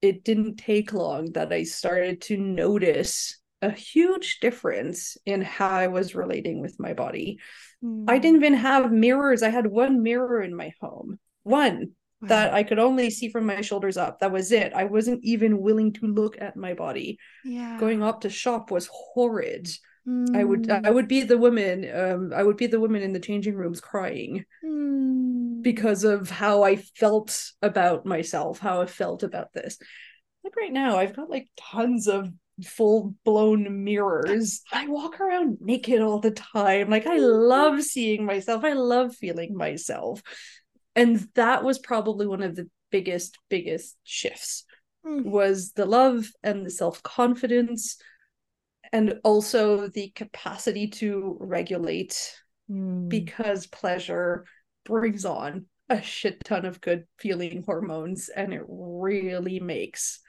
[0.01, 5.87] it didn't take long that I started to notice a huge difference in how I
[5.87, 7.39] was relating with my body.
[7.83, 8.05] Mm.
[8.09, 9.41] I didn't even have mirrors.
[9.41, 11.91] I had one mirror in my home, one
[12.21, 12.27] wow.
[12.27, 14.19] that I could only see from my shoulders up.
[14.19, 14.73] That was it.
[14.73, 17.17] I wasn't even willing to look at my body.
[17.45, 17.79] Yeah.
[17.79, 19.69] Going up to shop was horrid.
[20.05, 20.35] Mm.
[20.35, 23.21] I would I would be the woman um I would be the woman in the
[23.21, 25.61] changing rooms crying mm.
[25.61, 29.77] because of how I felt about myself, how I felt about this.
[30.43, 32.29] Like right now, I've got like tons of
[32.63, 34.61] full blown mirrors.
[34.71, 36.89] I walk around naked all the time.
[36.89, 38.63] Like I love seeing myself.
[38.63, 40.21] I love feeling myself.
[40.95, 44.65] And that was probably one of the biggest biggest shifts
[45.05, 45.23] mm.
[45.23, 47.97] was the love and the self-confidence
[48.91, 52.39] and also the capacity to regulate
[52.69, 53.09] mm.
[53.09, 54.45] because pleasure
[54.85, 60.19] brings on a shit ton of good feeling hormones and it really makes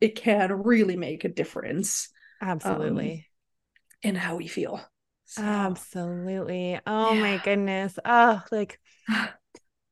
[0.00, 2.08] it can really make a difference
[2.40, 3.12] absolutely.
[3.12, 4.80] um, in how we feel.
[5.26, 6.78] So, absolutely.
[6.86, 7.20] Oh yeah.
[7.20, 7.98] my goodness.
[8.04, 8.80] Oh like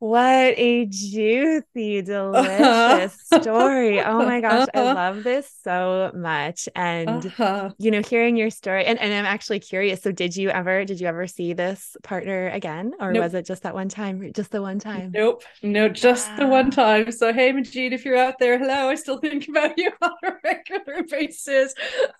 [0.02, 2.02] What a juicy, uh-huh.
[2.02, 4.00] delicious story.
[4.00, 4.94] Oh my gosh, I uh-huh.
[4.94, 6.68] love this so much.
[6.74, 7.70] And uh-huh.
[7.78, 10.02] you know, hearing your story and, and I'm actually curious.
[10.02, 12.94] So did you ever did you ever see this partner again?
[12.98, 13.22] Or nope.
[13.22, 14.32] was it just that one time?
[14.34, 15.12] Just the one time?
[15.14, 15.44] Nope.
[15.62, 16.74] No, just the one ah.
[16.74, 17.12] time.
[17.12, 20.32] So hey Majid, if you're out there, hello, I still think about you on a
[20.42, 21.74] regular basis.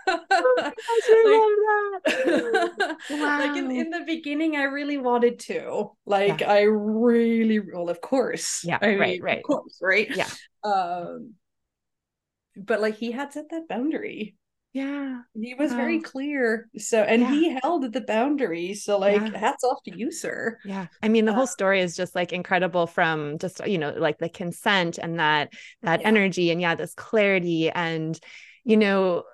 [0.07, 2.97] oh gosh, I like, love that.
[3.11, 3.39] wow.
[3.43, 5.91] Like in, in the beginning, I really wanted to.
[6.07, 6.53] Like yeah.
[6.53, 8.63] I really well, of course.
[8.65, 9.39] Yeah, I right, right.
[9.39, 10.09] Of course, right?
[10.15, 10.29] Yeah.
[10.65, 11.35] Um,
[12.57, 14.37] but like he had set that boundary.
[14.75, 15.21] Yeah.
[15.35, 16.71] He was very clear.
[16.79, 17.31] So, and yeah.
[17.31, 18.73] he held the boundary.
[18.73, 19.37] So, like, yeah.
[19.37, 20.59] hats off to you, sir.
[20.65, 20.87] Yeah.
[21.03, 24.17] I mean, the uh, whole story is just like incredible from just, you know, like
[24.17, 25.53] the consent and that,
[25.83, 26.09] that yeah.
[26.09, 27.69] energy and yeah, this clarity.
[27.69, 28.19] And,
[28.65, 29.25] you know,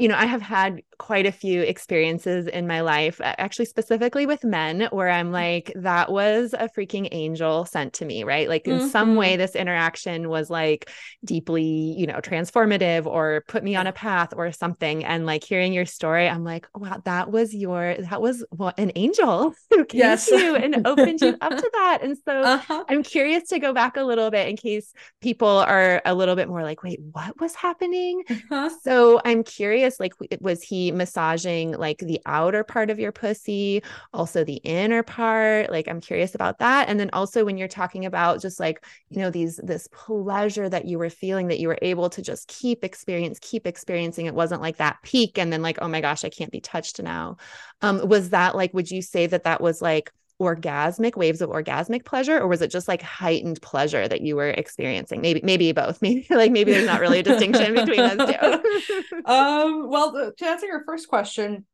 [0.00, 4.44] you know, I have had quite a few experiences in my life, actually, specifically with
[4.44, 8.48] men, where I'm like, that was a freaking angel sent to me, right?
[8.48, 8.88] Like, in mm-hmm.
[8.88, 9.38] some way, mm-hmm.
[9.38, 10.90] this interaction was like
[11.24, 15.04] deeply, you know, transformative or put me on a path or something.
[15.04, 18.92] And like hearing your story, I'm like, wow, that was your, that was what an
[18.96, 20.26] angel who came yes.
[20.26, 22.00] to you and opened you up to that.
[22.02, 22.84] And so uh-huh.
[22.88, 26.48] I'm curious to go back a little bit in case people are a little bit
[26.48, 28.24] more like, wait, what was happening?
[28.28, 28.70] Uh-huh.
[28.82, 33.82] So I'm curious, like, was he massaging like the outer part of your pussy,
[34.12, 35.70] also the inner part.
[35.70, 36.88] Like I'm curious about that.
[36.88, 40.84] And then also when you're talking about just like, you know, these this pleasure that
[40.84, 44.26] you were feeling that you were able to just keep experience, keep experiencing.
[44.26, 47.02] It wasn't like that peak and then like, oh my gosh, I can't be touched
[47.02, 47.36] now.
[47.82, 50.10] Um, was that like, would you say that that was like
[50.40, 54.50] orgasmic waves of orgasmic pleasure or was it just like heightened pleasure that you were
[54.50, 55.20] experiencing?
[55.20, 56.00] Maybe maybe both.
[56.02, 59.22] Maybe like maybe there's not really a distinction between those two.
[59.24, 61.66] Um well to answer your first question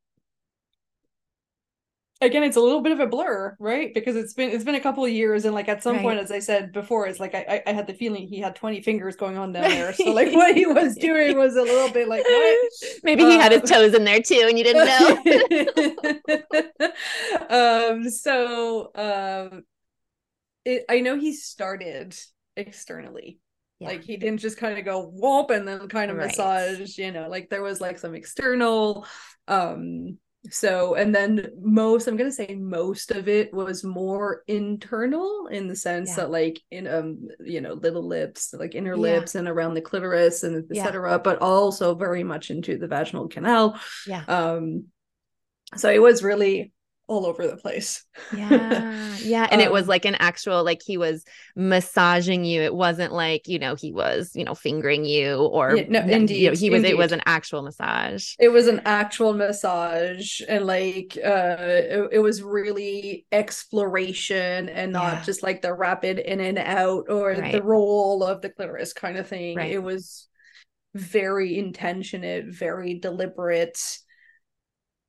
[2.21, 4.81] again it's a little bit of a blur right because it's been it's been a
[4.81, 6.03] couple of years and like at some right.
[6.03, 8.83] point as i said before it's like I, I had the feeling he had 20
[8.83, 12.09] fingers going on down there so like what he was doing was a little bit
[12.09, 12.71] like what
[13.03, 14.87] maybe he had his uh, toes in there too and you didn't
[17.51, 19.65] know um so um
[20.65, 22.17] it, i know he started
[22.57, 23.39] externally
[23.81, 23.89] yeah.
[23.89, 26.29] Like he didn't just kind of go whoop and then kind of right.
[26.29, 29.05] massage, you know, like there was like some external
[29.49, 30.17] um
[30.51, 35.77] so and then most i'm gonna say most of it was more internal in the
[35.77, 36.17] sense yeah.
[36.17, 39.01] that like in um you know little lips like inner yeah.
[39.01, 41.19] lips and around the clitoris and etc yeah.
[41.19, 44.85] but also very much into the vaginal canal yeah um
[45.77, 46.73] so it was really
[47.07, 48.05] all over the place.
[48.37, 49.03] yeah.
[49.25, 49.47] Yeah.
[49.51, 51.25] And um, it was um, like an actual, like he was
[51.57, 52.61] massaging you.
[52.63, 56.37] It wasn't like, you know, he was, you know, fingering you or yeah, no, indeed.
[56.37, 56.91] You know, he was, indeed.
[56.91, 58.35] it was an actual massage.
[58.39, 60.41] It was an actual massage.
[60.47, 65.23] And like, uh, it, it was really exploration and not yeah.
[65.23, 67.53] just like the rapid in and out or right.
[67.53, 69.57] the roll of the clitoris kind of thing.
[69.57, 69.73] Right.
[69.73, 70.29] It was
[70.95, 73.79] very intentionate, very deliberate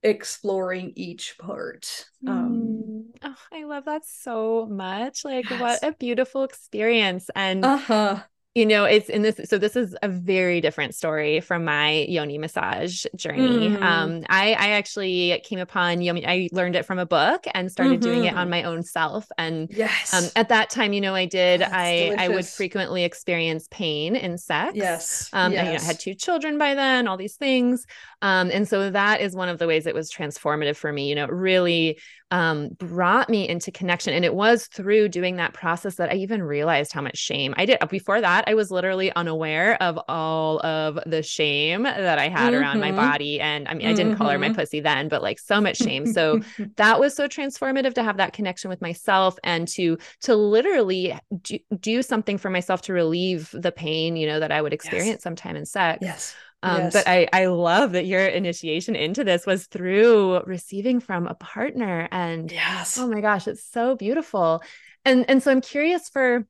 [0.05, 2.05] exploring each part.
[2.27, 3.19] Um, mm.
[3.23, 5.25] oh, I love that so much.
[5.25, 5.59] Like, yes.
[5.59, 7.29] what a beautiful experience.
[7.35, 8.21] And uh-huh.
[8.55, 12.37] You know it's in this so this is a very different story from my yoni
[12.37, 13.81] massage journey mm.
[13.81, 17.99] um i i actually came upon yoni i learned it from a book and started
[17.99, 18.09] mm-hmm.
[18.11, 18.51] doing it on mm-hmm.
[18.51, 22.19] my own self and yes um, at that time you know i did i delicious.
[22.19, 25.59] i would frequently experience pain in sex yes um yes.
[25.59, 27.85] And, you know, I had two children by then all these things
[28.21, 31.15] um and so that is one of the ways it was transformative for me you
[31.15, 31.99] know really
[32.31, 34.13] um, brought me into connection.
[34.13, 37.65] And it was through doing that process that I even realized how much shame I
[37.65, 37.77] did.
[37.89, 42.61] Before that, I was literally unaware of all of the shame that I had mm-hmm.
[42.61, 42.97] around my mm-hmm.
[42.97, 43.39] body.
[43.39, 44.17] And I mean, I didn't mm-hmm.
[44.17, 44.55] call her my mm-hmm.
[44.55, 46.05] pussy then, but like so much shame.
[46.07, 46.41] So
[46.77, 51.59] that was so transformative to have that connection with myself and to to literally do,
[51.79, 55.23] do something for myself to relieve the pain, you know, that I would experience yes.
[55.23, 55.99] sometime in sex.
[56.01, 56.35] Yes.
[56.65, 56.93] Um, yes.
[56.93, 62.07] But I, I love that your initiation into this was through receiving from a partner.
[62.11, 62.97] And yes.
[62.97, 64.63] oh my gosh, it's so beautiful.
[65.05, 66.47] And and so I'm curious for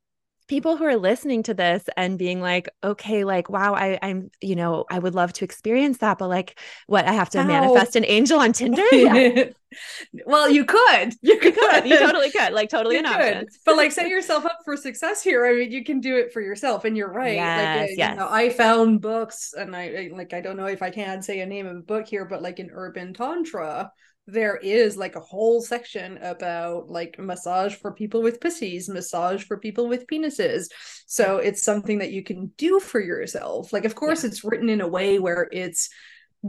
[0.47, 4.55] people who are listening to this and being like, okay, like, wow, I, I'm, you
[4.55, 7.43] know, I would love to experience that, but like, what I have to Ow.
[7.43, 8.83] manifest an angel on Tinder?
[8.91, 9.45] Yeah.
[10.25, 11.85] well, you could, you could, you, could.
[11.85, 13.15] you totally could, like, totally you an could.
[13.15, 13.47] option.
[13.65, 15.45] But like, set yourself up for success here.
[15.45, 17.35] I mean, you can do it for yourself, and you're right.
[17.35, 18.11] Yes, like, yes.
[18.11, 21.41] You know, I found books, and I like, I don't know if I can say
[21.41, 23.91] a name of a book here, but like an Urban Tantra
[24.27, 29.57] there is like a whole section about like massage for people with pussies, massage for
[29.57, 30.67] people with penises.
[31.05, 33.71] So it's something that you can do for yourself.
[33.71, 34.29] Like, of course, yeah.
[34.29, 35.89] it's written in a way where it's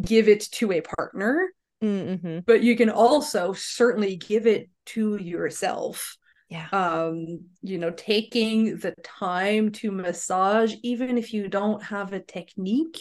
[0.01, 1.51] give it to a partner,
[1.83, 2.41] mm-hmm.
[2.47, 6.17] but you can also certainly give it to yourself.
[6.49, 6.69] Yeah.
[6.73, 13.01] Um, you know, taking the time to massage, even if you don't have a technique.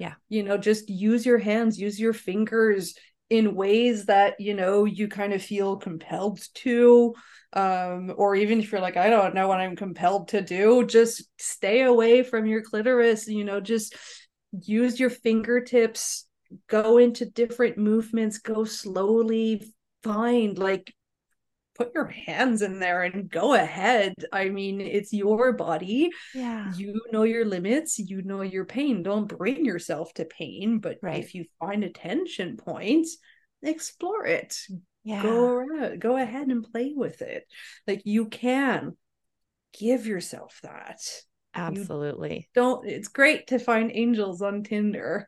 [0.00, 0.14] Yeah.
[0.28, 2.94] You know, just use your hands, use your fingers,
[3.32, 7.14] in ways that you know you kind of feel compelled to
[7.54, 11.24] um or even if you're like i don't know what i'm compelled to do just
[11.38, 13.96] stay away from your clitoris you know just
[14.64, 16.26] use your fingertips
[16.68, 19.66] go into different movements go slowly
[20.02, 20.92] find like
[21.74, 24.14] put your hands in there and go ahead.
[24.32, 26.10] I mean, it's your body.
[26.34, 26.72] Yeah.
[26.74, 29.02] You know your limits, you know your pain.
[29.02, 31.18] Don't bring yourself to pain, but right.
[31.18, 33.06] if you find a tension point,
[33.62, 34.56] explore it.
[35.04, 35.22] Yeah.
[35.22, 37.44] Go around, go ahead and play with it.
[37.86, 38.96] Like you can
[39.78, 41.00] give yourself that.
[41.54, 42.34] Absolutely.
[42.34, 45.26] You don't it's great to find angels on Tinder,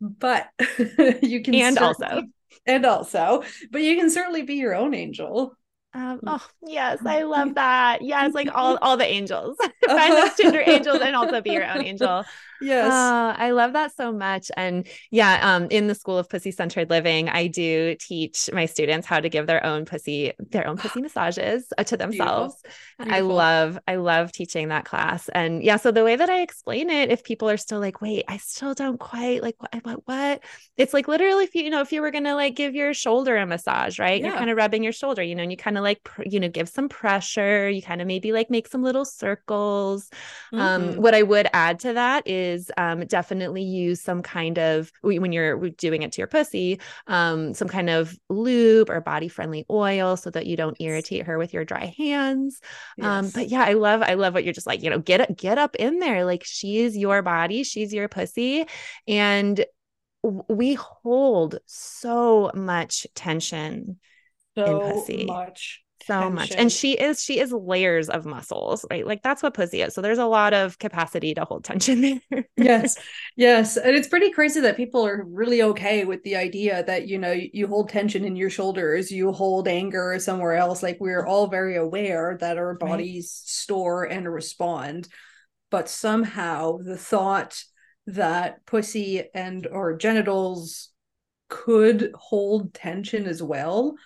[0.00, 0.48] but
[1.22, 2.22] you can and also
[2.66, 5.56] and also, but you can certainly be your own angel.
[5.94, 8.02] Um, oh yes, I love that.
[8.02, 9.56] Yes, like all all the angels.
[9.86, 12.24] Find those Tinder angels and also be your own angel.
[12.60, 12.92] Yes.
[12.92, 14.50] Uh, I love that so much.
[14.56, 19.06] And yeah, um, in the School of Pussy Centered Living, I do teach my students
[19.06, 22.60] how to give their own pussy, their own pussy massages uh, to themselves.
[22.62, 23.04] Beautiful.
[23.04, 23.14] Beautiful.
[23.14, 25.28] I love, I love teaching that class.
[25.28, 28.24] And yeah, so the way that I explain it, if people are still like, wait,
[28.28, 30.44] I still don't quite like what, what, what?
[30.76, 33.36] It's like literally, if you, you know, if you were gonna like give your shoulder
[33.36, 34.20] a massage, right?
[34.20, 34.28] Yeah.
[34.28, 36.40] You're kind of rubbing your shoulder, you know, and you kind of like, pr- you
[36.40, 37.68] know, give some pressure.
[37.68, 40.08] You kind of maybe like make some little circles.
[40.52, 40.60] Mm-hmm.
[40.60, 44.92] Um, what I would add to that is is um, definitely use some kind of
[45.02, 49.66] when you're doing it to your pussy, um, some kind of lube or body friendly
[49.70, 52.60] oil so that you don't irritate her with your dry hands.
[53.00, 53.26] Um, yes.
[53.26, 55.58] Um, but yeah, I love I love what you're just like you know get get
[55.58, 58.66] up in there like she's your body, she's your pussy,
[59.06, 59.64] and
[60.48, 63.98] we hold so much tension
[64.56, 65.24] so in pussy.
[65.26, 66.34] much so tension.
[66.34, 66.52] much.
[66.52, 69.06] And she is she is layers of muscles right?
[69.06, 69.94] Like that's what pussy is.
[69.94, 72.48] So there's a lot of capacity to hold tension there.
[72.56, 72.96] Yes
[73.36, 73.76] yes.
[73.76, 77.32] And it's pretty crazy that people are really okay with the idea that you know
[77.32, 80.82] you hold tension in your shoulders you hold anger somewhere else.
[80.82, 83.48] Like we're all very aware that our bodies right.
[83.48, 85.08] store and respond.
[85.70, 87.62] But somehow the thought
[88.06, 90.90] that pussy and or genitals
[91.48, 93.96] could hold tension as well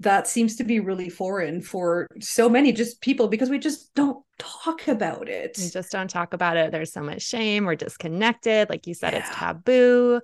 [0.00, 4.24] that seems to be really foreign for so many just people because we just don't
[4.38, 5.56] talk about it.
[5.56, 6.72] We just don't talk about it.
[6.72, 7.64] There's so much shame.
[7.64, 8.68] We're disconnected.
[8.68, 9.20] Like you said, yeah.
[9.20, 10.20] it's taboo.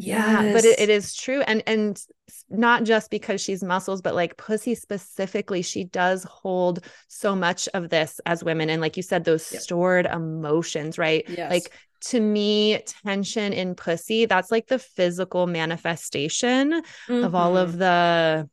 [0.00, 0.44] Yes.
[0.44, 1.40] Yeah, but it, it is true.
[1.40, 2.00] And and
[2.48, 7.88] not just because she's muscles, but like pussy specifically, she does hold so much of
[7.88, 8.70] this as women.
[8.70, 9.60] And like you said, those yep.
[9.60, 11.24] stored emotions, right?
[11.28, 11.50] Yes.
[11.50, 17.24] Like to me, tension in pussy, that's like the physical manifestation mm-hmm.
[17.24, 17.78] of all of mm-hmm.
[17.80, 18.50] the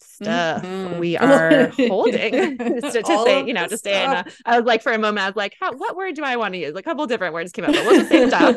[0.00, 0.98] stuff mm-hmm.
[0.98, 4.82] we are holding to, to say, you know, to stay in a, I was like,
[4.82, 6.74] for a moment, I was like, how, what word do I want to use?
[6.76, 8.56] A couple different words came up, but we'll just say stuff.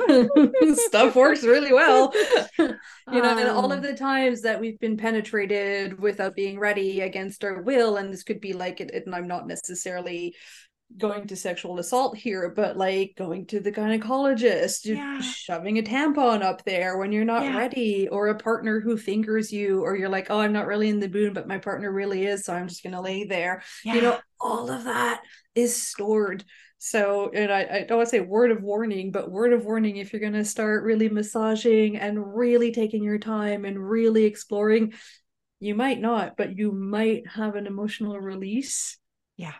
[0.87, 2.13] stuff works really well.
[2.57, 2.67] you
[3.07, 7.01] know, um, and all of um, the times that we've been penetrated without being ready
[7.01, 10.35] against our will, and this could be like, it, and I'm not necessarily
[10.97, 15.19] going to sexual assault here, but like going to the gynecologist, Yeah.
[15.21, 17.57] shoving a tampon up there when you're not Yeah.
[17.57, 20.99] ready, or a partner who fingers you, or you're like, oh, I'm not really in
[20.99, 23.61] the mood, but my partner really is, so I'm just gonna lay there.
[23.85, 23.95] Yeah.
[23.95, 25.21] You know, all of that
[25.55, 26.43] is stored.
[26.79, 29.97] So, and I, I don't want to say word of warning, but word of warning
[29.97, 34.93] if you're gonna start really massaging and really taking your time and really exploring,
[35.59, 38.97] you might not, but you might have an emotional release
[39.37, 39.53] Yeah.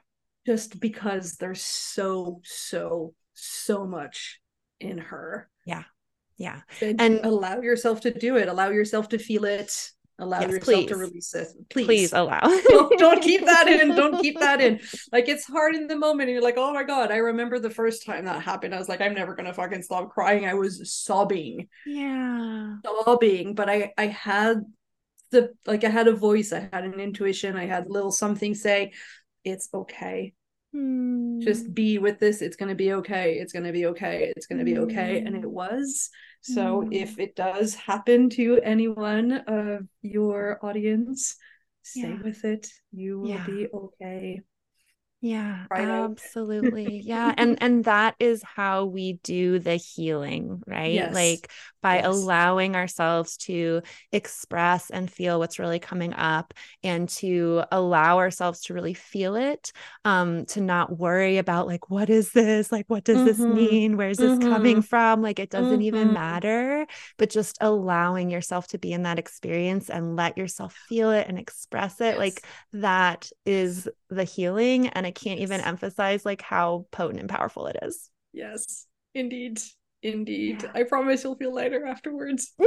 [0.46, 4.40] Just because there's so so so much
[4.80, 5.50] in her.
[5.66, 6.62] Yeah.
[6.82, 8.48] and, And- allow yourself to do it.
[8.48, 9.92] Allow yourself to feel it.
[10.22, 11.48] Allow Yes, yourself to release it.
[11.70, 12.14] Please, Please.
[12.14, 12.40] allow.
[12.70, 13.90] don't, don't keep that in.
[13.96, 14.80] Don't keep that in.
[15.12, 17.12] Like it's hard in the moment and you're like oh my god.
[17.12, 18.74] I remember the first time that happened.
[18.76, 20.46] I was like i'm never gonna fucking stop crying.
[20.46, 21.68] I was sobbing.
[21.86, 22.76] Yeah.
[22.86, 23.54] sobbing.
[23.56, 24.62] But i i had
[25.32, 26.52] the like i had a voice.
[26.54, 27.56] I had an intuition.
[27.56, 28.92] I had a little something say
[29.44, 30.34] it's okay
[31.40, 31.74] just Hmm.
[31.74, 34.60] be with this it's going to be okay it's going to be okay it's going
[34.60, 35.52] to be okay and it Mm.
[35.52, 36.10] was
[36.42, 36.94] so Mm.
[36.94, 41.36] if it does happen to anyone of your audience
[41.84, 42.24] stay Yeah.
[42.24, 43.46] with it you will Yeah.
[43.46, 44.42] be okay
[45.22, 46.14] Yeah, out.
[46.18, 47.02] absolutely.
[47.06, 47.34] Yeah.
[47.38, 50.94] And and that is how we do the healing, right?
[50.94, 51.12] Yes.
[51.12, 51.52] Like
[51.82, 52.06] by Yes.
[52.06, 53.82] allowing ourselves to
[54.14, 56.54] express and feel what's really coming up
[56.84, 59.74] and to allow ourselves to really feel it,
[60.06, 62.72] um, to not worry about like, what is this?
[62.72, 63.46] Like, what does this Mhm.
[63.46, 63.98] mean?
[63.98, 64.82] Where's this coming Mhm.
[64.82, 65.22] from?
[65.22, 66.14] Like, it doesn't even Mhm.
[66.14, 71.28] matter, but just allowing yourself to be in that experience and let yourself feel it
[71.28, 72.18] and express it.
[72.18, 77.68] Like, that is the healing and i can't even emphasize like how potent and powerful
[77.68, 78.10] it is.
[78.34, 78.86] Yes.
[79.14, 79.60] Indeed.
[80.02, 80.64] Indeed.
[80.64, 80.72] Yeah.
[80.76, 82.54] i promise you'll feel lighter afterwards.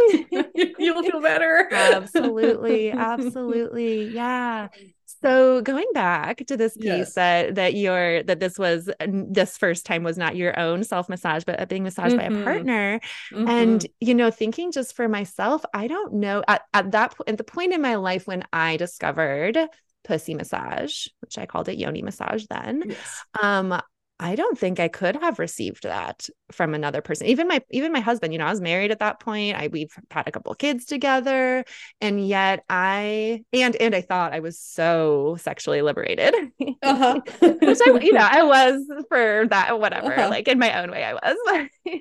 [0.79, 1.69] You'll feel better.
[1.73, 2.91] Absolutely.
[3.13, 4.05] Absolutely.
[4.09, 4.69] Yeah.
[5.23, 7.15] So going back to this piece Yes.
[7.15, 11.45] that that your that this was this first time was not your own self massage
[11.45, 12.45] but being massaged by a Mhm.
[12.45, 13.01] partner.
[13.31, 13.49] Mhm.
[13.49, 17.39] and you know thinking just for myself i don't know at, at that po- at
[17.39, 19.57] the point in my life when i discovered
[20.05, 22.83] pussy massage which i called it yoni massage then.
[22.87, 23.25] Yes.
[23.43, 23.81] Um
[24.21, 27.27] i don't think i could have received that from another person.
[27.27, 29.57] Even my even my husband you know i was married at that point.
[29.57, 31.65] I we've had a couple kids together.
[32.01, 36.35] And yet i and and i thought i was so sexually liberated.
[36.83, 37.21] Uh-huh.
[37.41, 40.29] Which i you know i was for that whatever Uh-huh.
[40.29, 41.37] like in my own way i was.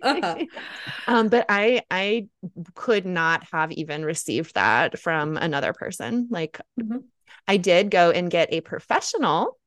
[0.04, 0.46] Uh-huh.
[1.08, 2.28] um but i i
[2.76, 6.28] could not have even received that from another person.
[6.30, 7.04] Like Mhm.
[7.48, 9.58] I did go and get a professional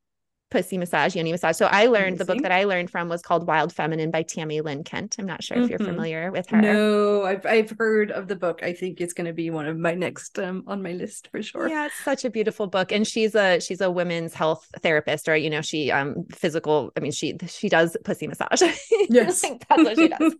[0.51, 3.47] pussy massage yoni massage so i learned the book that i learned from was called
[3.47, 5.87] wild feminine by Tami Lynn Kent i'm not sure if you're Mhm.
[5.87, 8.63] familiar with her No, I've I've heard of the book.
[8.63, 11.43] I think it's going to be one of my next um on my list for
[11.43, 11.69] sure.
[11.69, 15.37] Yeah, it's such a beautiful book, and she's a she's a women's health therapist, or
[15.37, 16.91] you know, she um physical.
[16.97, 18.63] I mean, she she does pussy massage.
[19.11, 20.35] Yes, Like, that's what she does.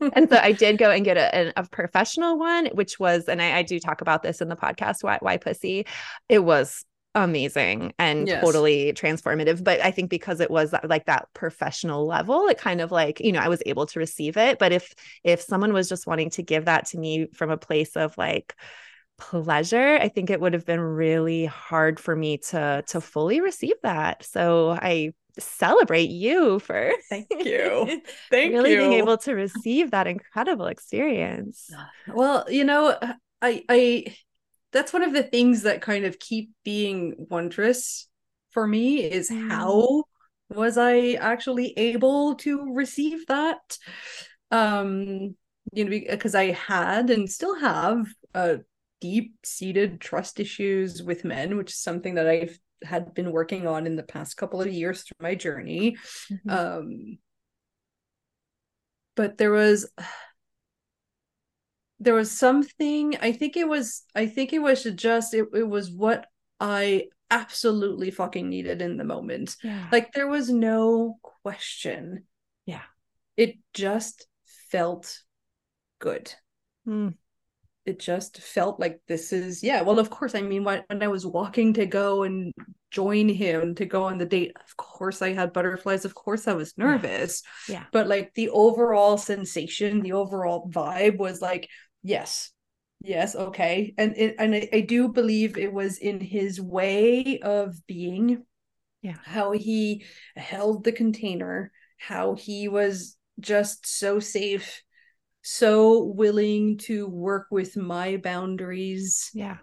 [0.14, 3.40] and so I did go and get a, an- a professional one, which was, and
[3.42, 5.86] I, I do talk about this in the podcast, why, why pussy.
[6.28, 6.84] It was
[7.14, 8.42] amazing and Yes.
[8.42, 9.62] totally transformative.
[9.62, 13.20] But I think because it was that, like that professional level, it kind of like,
[13.20, 14.58] you know, I was able to receive it.
[14.58, 14.92] But if,
[15.22, 18.54] if someone was just wanting to give that to me from a place of like,
[19.16, 23.76] pleasure i think it would have been really hard for me to to fully receive
[23.84, 28.02] that so i celebrate you for Thank you.
[28.30, 28.76] Thank really you.
[28.76, 31.70] being able to receive that incredible experience.
[32.08, 32.96] Well, you know,
[33.42, 34.16] I I
[34.74, 38.08] that's one of the things that kind of keep being wondrous
[38.50, 39.48] for me is Mm.
[39.48, 40.04] how
[40.50, 43.78] was I actually able to receive that?
[44.50, 45.36] Um,
[45.72, 48.56] you know, because I had and still have uh
[49.00, 53.96] deep-seated trust issues with men, which is something that I've had been working on in
[53.96, 55.96] the past couple of years through my journey.
[56.30, 56.50] Mhm.
[56.50, 57.18] Um,
[59.14, 59.88] but there was
[62.00, 65.90] there was something i think it was i think it was just it, it was
[65.90, 66.26] what
[66.60, 69.88] i absolutely fucking needed in the moment yeah.
[69.90, 72.24] like there was no question
[72.66, 72.82] Yeah.
[73.36, 74.26] it just
[74.70, 75.20] felt
[75.98, 76.32] good
[76.86, 77.14] Mm.
[77.86, 81.08] It just felt like this is yeah well of course i mean when, when i
[81.08, 82.52] was walking to go and
[82.90, 86.52] join him to go on the date of course i had butterflies of course i
[86.52, 87.84] was nervous Yeah.
[87.92, 91.68] but like the overall sensation the overall vibe was like
[92.02, 92.50] yes
[93.02, 97.74] yes okay and it and I, I do believe it was in his way of
[97.86, 98.44] being
[99.02, 99.16] Yeah.
[99.24, 100.04] how he
[100.36, 104.82] held the container how he was just so safe
[105.46, 109.58] so willing to work with my boundaries Yeah.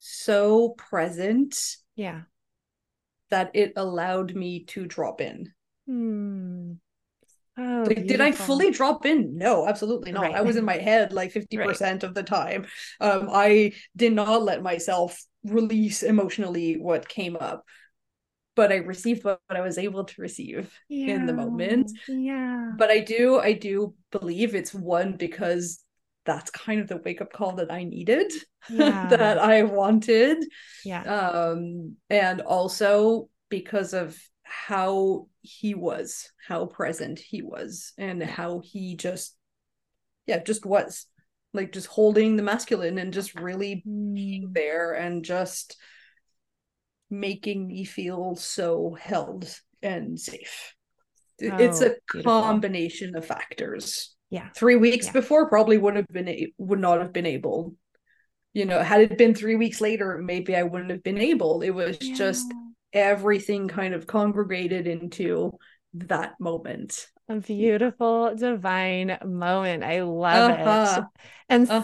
[0.00, 2.22] so present Yeah.
[3.30, 5.52] that it allowed me to drop in
[5.86, 6.72] Hmm.
[7.58, 9.36] Oh, like, did I fully drop in?
[9.36, 10.22] No, absolutely not.
[10.22, 10.34] Right.
[10.36, 11.58] I was in my head like 50%
[12.02, 12.02] right.
[12.04, 12.66] of the time.
[13.00, 17.64] Um, I did not let myself release emotionally what came up,
[18.60, 21.14] but I received what I was able to receive yeah.
[21.14, 21.90] in the moment.
[22.06, 22.72] Yeah.
[22.76, 25.82] But I do, I do believe it's one because
[26.26, 28.30] that's kind of the wake up call that I needed,
[28.68, 29.06] yeah.
[29.06, 30.44] that I wanted.
[30.84, 31.04] Yeah.
[31.04, 38.94] Um, and also because of how he was, how present he was, and how he
[38.94, 39.38] just,
[40.26, 41.06] yeah, just was
[41.54, 44.14] like just holding the masculine and just really mm.
[44.14, 45.78] being there and just
[47.10, 49.52] making me feel so held
[49.82, 50.74] and safe.
[51.42, 52.42] Oh, it's a beautiful.
[52.42, 54.14] combination of factors.
[54.30, 54.48] Yeah.
[54.54, 55.12] Three weeks yeah.
[55.12, 57.74] before probably would have been a- would not have been able.
[58.52, 61.62] You know, had it been three weeks later, maybe I wouldn't have been able.
[61.62, 62.14] It was yeah.
[62.14, 62.52] just
[62.92, 65.52] everything kind of congregated into
[65.94, 67.06] that moment.
[67.30, 69.84] A beautiful divine moment.
[69.84, 71.02] I love uh-huh.
[71.02, 71.20] it.
[71.50, 71.82] And uh-huh.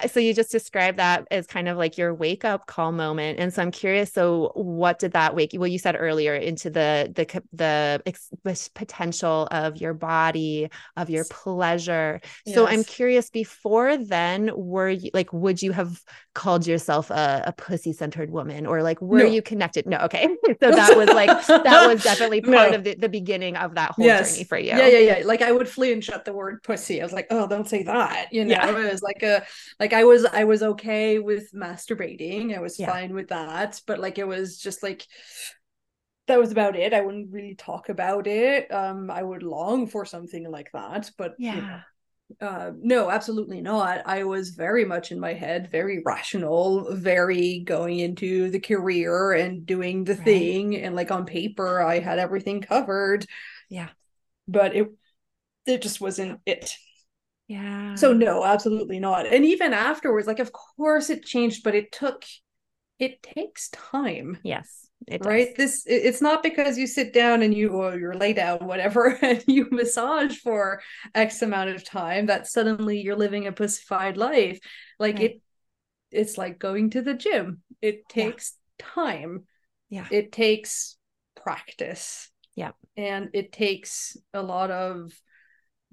[0.00, 3.40] so so you just described that as kind of like your wake up call moment.
[3.40, 6.70] And so I'm curious so what did that wake you well you said earlier into
[6.70, 12.20] the the the ex- potential of your body, of your pleasure.
[12.46, 12.54] Yes.
[12.54, 16.00] So I'm curious before then were you like would you have
[16.34, 19.24] called yourself a, a pussy centered woman or like were no.
[19.24, 19.84] you connected?
[19.84, 20.28] No, okay.
[20.62, 22.76] so that was like that was definitely part no.
[22.76, 24.34] of the, the beginning of that whole yes.
[24.34, 24.68] journey for you.
[24.68, 25.22] Yeah, yeah, yeah.
[25.24, 27.00] Like I would flinch at the word pussy.
[27.00, 28.70] I was like, "Oh, don't say that." You know, yeah.
[28.70, 29.44] it was like a
[29.78, 32.56] like I was I was okay with masturbating.
[32.56, 32.90] I was yeah.
[32.90, 35.06] fine with that, but like it was just like
[36.26, 36.92] that was about it.
[36.92, 38.72] I wouldn't really talk about it.
[38.72, 41.54] Um I would long for something like that, but yeah.
[41.54, 41.80] You know,
[42.42, 48.00] uh no absolutely not i was very much in my head very rational very going
[48.00, 50.24] into the career and doing the right.
[50.24, 53.24] thing and like on paper i had everything covered
[53.70, 53.88] yeah
[54.48, 54.88] but it
[55.66, 56.74] it just wasn't it
[57.48, 57.94] yeah.
[57.94, 59.26] So no, absolutely not.
[59.26, 62.24] And even afterwards, like of course it changed, but it took
[62.98, 64.38] it takes time.
[64.44, 64.86] Yes.
[65.06, 65.56] It right.
[65.56, 69.42] This it's not because you sit down and you or you're laid out, whatever, and
[69.46, 70.82] you massage for
[71.14, 74.60] X amount of time that suddenly you're living a pussified life.
[74.98, 75.30] Like right.
[75.30, 75.42] it
[76.10, 77.62] it's like going to the gym.
[77.80, 78.86] It takes yeah.
[78.86, 79.44] time.
[79.88, 80.06] Yeah.
[80.10, 80.96] It takes
[81.34, 82.30] practice.
[82.58, 82.72] Yeah.
[82.96, 85.12] And it takes a lot of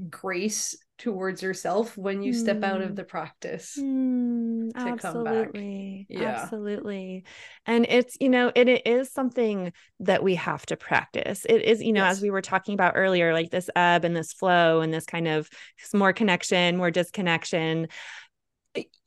[0.10, 2.36] grace towards yourself when you mm.
[2.36, 2.96] step out of hmm.
[2.96, 6.22] the practice mm, to absolutely come back.
[6.22, 6.42] Yeah.
[6.42, 7.24] Absolutely.
[7.68, 11.46] And it's, you know, it, it is something that we have to practice.
[11.48, 12.18] It is, you know, yes.
[12.18, 15.28] as we were talking about earlier, like this ebb and this flow and this kind
[15.28, 15.48] of
[15.94, 17.88] more connection, more disconnection.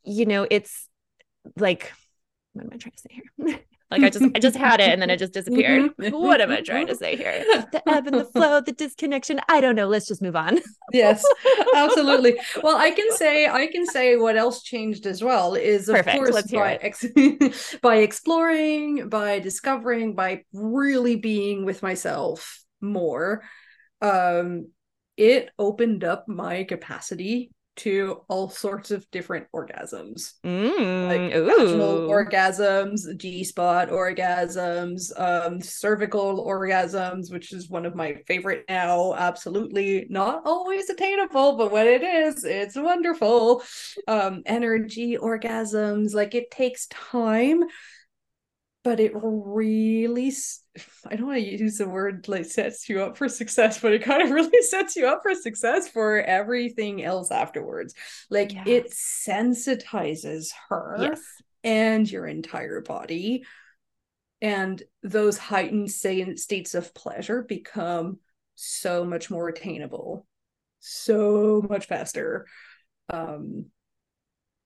[0.05, 0.87] You know, it's
[1.57, 1.91] like,
[2.53, 3.59] what am I trying to say here?
[3.91, 5.91] Like I just I just had it and then it just disappeared.
[5.99, 6.15] Mm-hmm.
[6.15, 7.43] what am I trying to say here?
[7.71, 9.41] The ebb and the flow, the disconnection.
[9.49, 9.87] I don't know.
[9.87, 10.59] Let's just move on.
[10.93, 11.23] yes,
[11.75, 12.39] absolutely.
[12.63, 16.17] Well, I can say I can say what else changed as well is of Perfect.
[16.17, 17.05] course Let's by ex-
[17.81, 23.43] by exploring, by discovering, by really being with myself more.
[24.01, 24.69] Um,
[25.17, 33.15] it opened up my capacity to all sorts of different orgasms, mm, like vaginal orgasms,
[33.17, 39.13] G spot orgasms, um, cervical orgasms, which is one of my favorite now.
[39.13, 43.63] Absolutely not always attainable, but when it is, it's wonderful.
[44.07, 47.63] Um, energy orgasms, like it takes time
[48.83, 50.33] but it really
[51.07, 54.03] i don't want to use the word like sets you up for success but it
[54.03, 57.93] kind of really sets you up for success for everything else afterwards
[58.29, 58.67] like yes.
[58.67, 61.21] it sensitizes her yes.
[61.63, 63.43] and your entire body
[64.41, 68.19] and those heightened states of pleasure become
[68.55, 70.25] so much more attainable
[70.79, 72.47] so much faster
[73.09, 73.65] um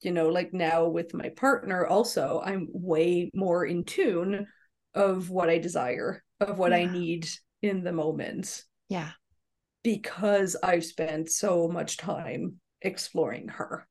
[0.03, 4.47] you know like now with my partner also i'm way more in tune
[4.93, 6.77] of what i desire of what yeah.
[6.77, 7.27] i need
[7.61, 9.11] in the moment yeah
[9.83, 13.87] because i've spent so much time exploring her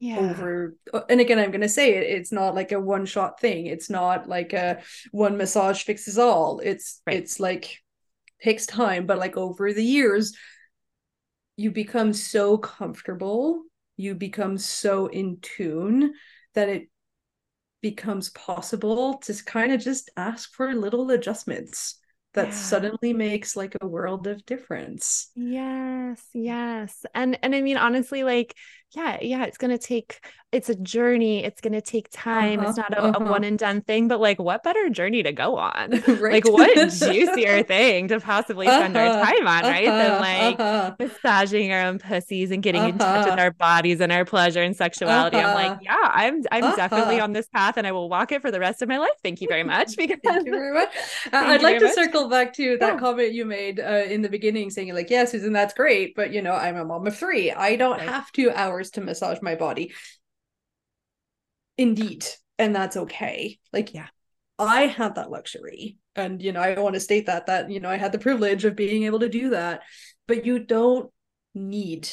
[0.00, 0.18] yeah.
[0.18, 3.40] over uh, and again i'm going to say it it's not like a one shot
[3.40, 4.80] thing it's not like a
[5.10, 7.16] one massage fixes all it's right.
[7.16, 7.78] it's like
[8.42, 10.36] takes time but like over the years
[11.56, 13.62] you become so comfortable
[13.98, 16.14] you become so in tune
[16.54, 16.88] that it
[17.82, 21.98] becomes possible to kind of just ask for little adjustments
[22.34, 22.54] that yeah.
[22.54, 25.30] suddenly makes like a world of difference.
[25.34, 27.04] Yes, yes.
[27.14, 28.54] And and I mean honestly like
[28.94, 31.44] yeah, yeah, it's going to take, it's a journey.
[31.44, 32.60] It's going to take time.
[32.60, 33.12] Uh-huh, it's not a, uh-huh.
[33.16, 36.02] a one and done thing, but like, what better journey to go on?
[36.06, 36.42] Right.
[36.42, 39.94] Like, what juicier thing to possibly spend our Uh-huh, time on, right?
[39.94, 40.96] Than uh-huh, like uh-huh.
[40.98, 43.38] massaging our own pussies and getting in touch with Uh-huh.
[43.38, 45.38] our bodies and our pleasure and sexuality.
[45.38, 48.50] I'm like, yeah, I'm, I'm definitely on this path and I will walk it for
[48.50, 49.10] the rest of my life.
[49.22, 49.96] Thank you very much.
[49.98, 50.88] Because Thank you very much.
[51.32, 51.94] Uh, I'd like to much.
[51.94, 52.98] circle back to that Yeah.
[52.98, 56.40] comment you made uh, in the beginning, saying like, "Yeah, Suzan, that's great, but you
[56.42, 57.50] know, I'm a mom of three.
[57.52, 58.08] I don't Right.
[58.08, 59.92] have two hours to massage my body."
[61.76, 62.26] Indeed,
[62.58, 63.58] and that's okay.
[63.72, 64.08] Like, Yeah.
[64.58, 67.88] I had that luxury, and you know, I want to state that that you know,
[67.88, 69.82] I had the privilege of being able to do that.
[70.26, 71.12] But you don't
[71.54, 72.08] need,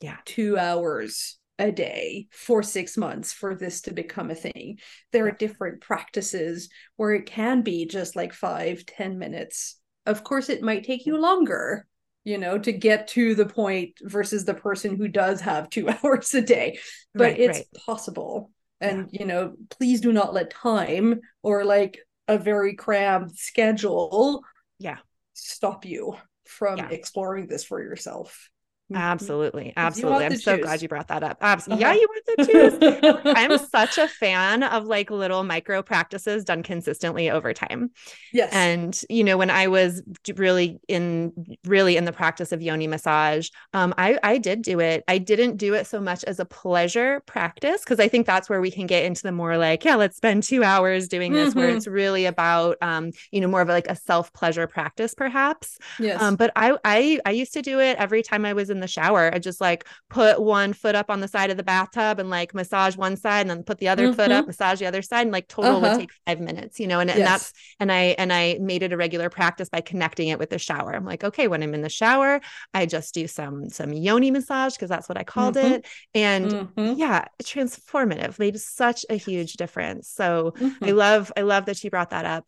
[0.00, 0.18] Yeah.
[0.26, 4.78] two hours a day for six months for this to become a thing
[5.10, 9.74] there are different practices where it can be just like five ten minutes
[10.06, 11.87] of course it might take you longer
[12.28, 16.34] you know to get to the point versus the person who does have two hours
[16.34, 16.78] a day
[17.14, 17.66] but Right, it's right.
[17.86, 18.50] possible
[18.80, 21.98] and you know please do not let time or like
[22.28, 24.42] a very crammed schedule
[24.78, 24.98] Yeah.
[25.34, 26.16] stop you
[26.46, 26.88] from Yeah.
[26.90, 28.50] exploring this for yourself
[28.94, 29.72] Absolutely.
[29.76, 30.24] Absolutely.
[30.24, 30.62] I'm so choose.
[30.62, 31.38] glad you brought that up.
[31.40, 31.82] Absolutely.
[31.82, 32.00] Yeah, Uh-huh.
[32.00, 32.78] you want to choose.
[33.34, 37.90] I'm such a fan of like little micro practices done consistently over time.
[38.32, 40.02] yes And you know, when I was
[40.36, 41.32] really in
[41.66, 45.04] really in the practice of yoni massage, um, I I did do it.
[45.06, 48.60] I didn't do it so much as a pleasure practice because I think that's where
[48.62, 51.68] we can get into the more like, yeah, let's spend two hours doing this, where
[51.68, 51.70] Mhm.
[51.70, 55.78] it's really about um, you know, more of like a self pleasure practice, perhaps.
[55.98, 58.77] yes Um, but I I I used to do it every time I was in
[58.80, 59.30] the shower.
[59.32, 62.54] I just like put one foot up on the side of the bathtub and like
[62.54, 65.32] massage one side and then put the other foot up, massage the other side, and
[65.32, 65.82] like total Uh-huh.
[65.82, 68.92] would take five minutes, you know, and, and that's and I and I made it
[68.92, 70.94] a regular practice by connecting it with the shower.
[70.94, 72.40] I'm like, okay, when I'm in the shower,
[72.74, 75.56] I just do some some yoni massage because that's what I called Mhm.
[75.56, 75.86] it.
[76.14, 80.08] And Mhm, yeah, transformative, made such a huge difference.
[80.08, 80.54] So
[80.86, 80.92] I mhm.
[80.92, 82.46] love I love that you brought that up.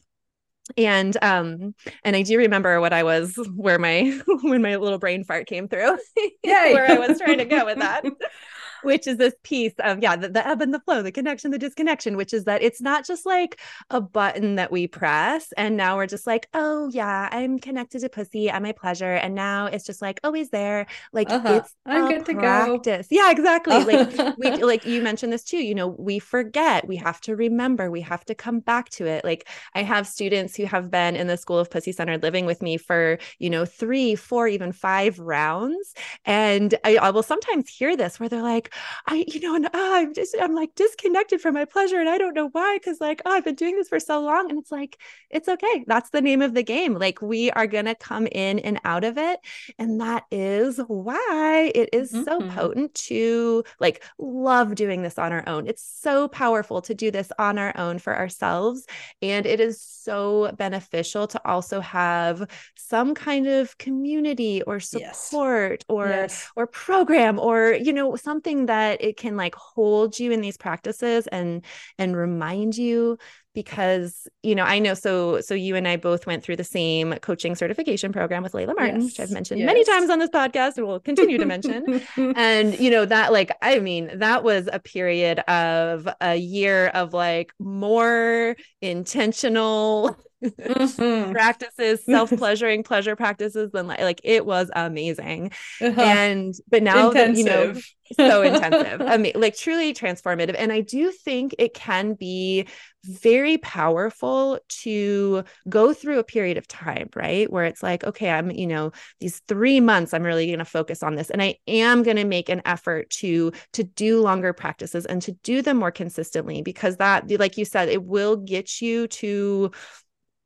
[0.76, 5.24] And um and I do remember what I was where my when my little brain
[5.24, 5.98] fart came through
[6.44, 6.72] Yay.
[6.74, 8.04] where I was trying to go with that
[8.82, 11.58] which is this piece of yeah the, the ebb and the flow the connection the
[11.58, 13.58] disconnection which is that it's not just like
[13.90, 18.08] a button that we press and now we're just like oh yeah i'm connected to
[18.08, 21.62] pussy at my pleasure and now it's just like always there like Uh-huh.
[21.64, 22.40] it's I'm good to go.
[22.40, 26.96] practice yeah exactly like we like you mentioned this too you know we forget we
[26.96, 30.64] have to remember we have to come back to it like i have students who
[30.64, 34.14] have been in the school of pussy centered living with me for you know three
[34.14, 38.69] four even five rounds and I, I will sometimes hear this where they're like
[39.06, 42.18] i you know and oh, i'm just i'm like disconnected from my pleasure and i
[42.18, 44.72] don't know why because like oh i've been doing this for so long and it's
[44.72, 44.98] like
[45.30, 48.58] it's okay that's the name of the game like we are going to come in
[48.60, 49.40] and out of it
[49.78, 52.48] and that is why it is so Mhm.
[52.48, 55.66] potent to like love doing this on our own.
[55.66, 58.86] It's so powerful to do this on our own for ourselves.
[59.22, 65.18] And it is so beneficial to also have some kind of community or Yes.
[65.20, 70.32] support or yes or program or you know something that it can like hold you
[70.32, 71.64] in these practices and
[71.98, 73.18] and remind you
[73.54, 77.12] because you know i know so so you and i both went through the same
[77.14, 80.76] coaching certification program with layla martin which i've Yes, mentioned many times on this podcast
[80.76, 81.84] and will continue to mention.
[82.34, 87.12] And you know that like i mean that was a period of a year of
[87.12, 91.32] like more intentional Mhm.
[91.32, 95.52] practices self-pleasuring pleasure practices than like, like it was amazing.
[95.80, 96.00] Uh-huh.
[96.00, 97.74] and but now that you know
[98.18, 99.02] so intensive.
[99.02, 100.56] I mean like truly transformative.
[100.58, 102.66] And i do think it can be
[103.04, 107.50] very powerful to go through a period of time right?
[107.50, 111.02] Where it's like okay i'm you know these 3 months i'm really going to focus
[111.02, 115.06] on this and i am going to make an effort to to do longer practices
[115.06, 119.06] and to do them more consistently because that like you said it will get you
[119.08, 119.70] to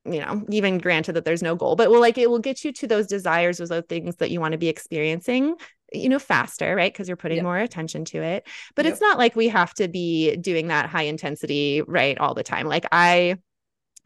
[0.04, 2.72] you know, even granted that there's no goal, but will like it will get you
[2.72, 5.54] to those desires, those things that you want to be experiencing,
[5.92, 6.92] you know, faster, right?
[6.92, 7.42] Because you're putting Yep.
[7.42, 8.46] more attention to it.
[8.74, 8.86] But Yep.
[8.86, 12.66] it's not like we have to be doing that high intensity, right, all the time.
[12.66, 13.36] Like I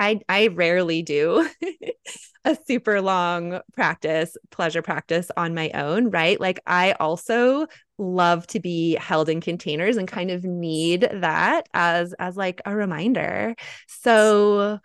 [0.00, 1.48] I I rarely do
[2.44, 6.40] a super long practice, pleasure practice on my own, right?
[6.40, 7.66] Like I also
[7.98, 12.74] love to be held in containers and kind of need that as as like a
[12.74, 13.56] reminder.
[13.88, 14.78] So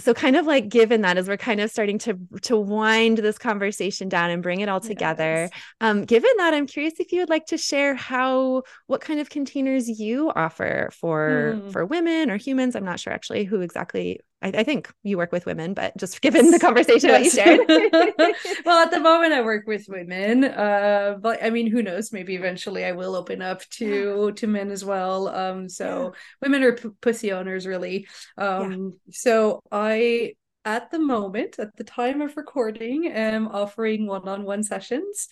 [0.00, 3.38] so kind of like given that as we're kind of starting to to wind this
[3.38, 5.62] conversation down and bring it all together Yes.
[5.80, 9.30] um given that i'm curious if you would like to share how what kind of
[9.30, 11.70] containers you offer for Hmm.
[11.70, 15.32] for women or humans i'm not sure actually who exactly I, I, think you work
[15.32, 17.34] with women, but just given the conversation yes.
[17.34, 18.36] that you shared.
[18.66, 20.44] well, at the moment I work with women.
[20.44, 22.12] Uh, but I mean, who knows?
[22.12, 25.28] Maybe eventually I will open up to to men as well.
[25.28, 26.20] Um, so yeah.
[26.42, 28.06] women are p- pussy owners, really.
[28.36, 29.12] Um, yeah.
[29.12, 30.34] so I
[30.66, 35.28] at the moment, at the time of recording, am offering one-on-one sessions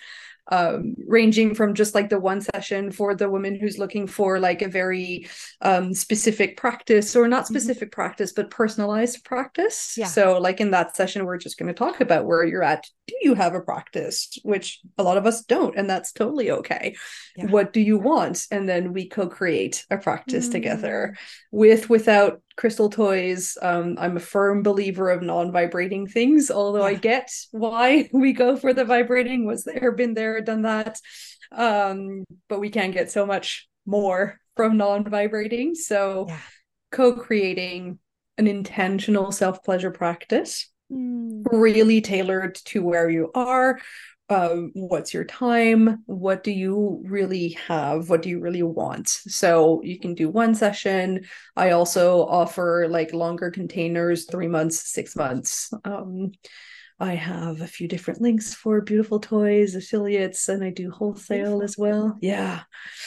[0.49, 4.61] um, ranging from just like the one session for the woman who's looking for like
[4.61, 5.29] a very
[5.61, 7.55] um, specific practice or not mm-hmm.
[7.55, 8.01] specific mm-hmm.
[8.01, 10.07] practice but personalized practice yeah.
[10.07, 13.15] so like in that session we're just going to talk about where you're at do
[13.23, 16.95] you have a practice which a lot of us don't and that's totally okay
[17.37, 17.47] yeah.
[17.47, 20.53] what do you want and then we co-create a practice mm-hmm.
[20.53, 21.17] together
[21.53, 26.93] with without crystal toys um, i'm a firm believer of non-vibrating things although yeah.
[26.93, 30.99] i get why we go for the vibrating was there been there done that.
[31.51, 35.75] Um, but we can get so much more from non-vibrating.
[35.75, 36.39] So yeah.
[36.91, 37.99] co-creating
[38.39, 41.43] an intentional self-pleasure practice mm.
[41.51, 43.79] really tailored to where you are
[44.33, 49.09] um, what's your time what do you really have what do you really want?
[49.09, 51.25] So you can do one session.
[51.57, 55.73] I also offer like longer containers three months six months.
[55.85, 56.33] Um,
[57.03, 61.77] I have a few different links for beautiful toys affiliates, and I do wholesale as
[61.77, 62.17] well.
[62.21, 62.61] Yeah,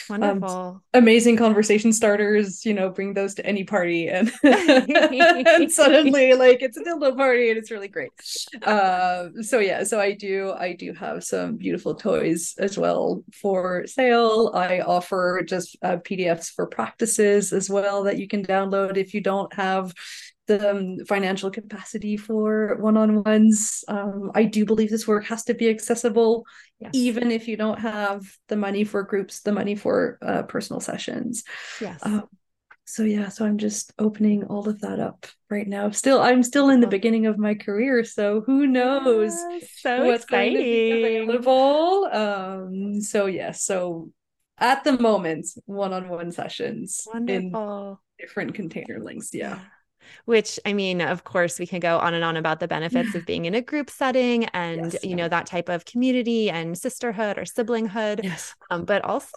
[0.10, 2.66] um, wonderful, um, amazing conversation starters.
[2.66, 7.50] You know, bring those to any party, and, and suddenly, like, it's a dildo party,
[7.50, 8.12] and it's really great.
[8.64, 13.88] Uh, so yeah, so I do, I do have some beautiful toys as well for
[13.88, 14.52] sale.
[14.54, 19.22] I offer just uh, PDFs for practices as well that you can download if you
[19.22, 19.94] don't have
[20.48, 25.70] the um, financial capacity for one-on-ones um, i do believe this work has to be
[25.70, 26.46] accessible
[26.80, 26.92] yes.
[26.94, 31.44] even if you don't have the money for groups the money for uh, personal sessions
[31.82, 32.24] yes um,
[32.86, 36.70] so yeah so i'm just opening all of that up right now still i'm still
[36.70, 39.34] in the beginning of my career so who knows
[39.80, 40.54] so what's exciting.
[40.54, 44.10] going to be available um so yeah so
[44.60, 47.90] at the moment one-on-one sessions Wonderful.
[47.90, 49.60] in different container links yeah.
[50.26, 53.26] Which I mean, of course, we can go on and on about the benefits of
[53.27, 57.38] being in a group setting and, yes, you know, that type of community and sisterhood
[57.38, 58.23] or siblinghood.
[58.23, 58.56] Yes.
[58.72, 59.30] Um, but also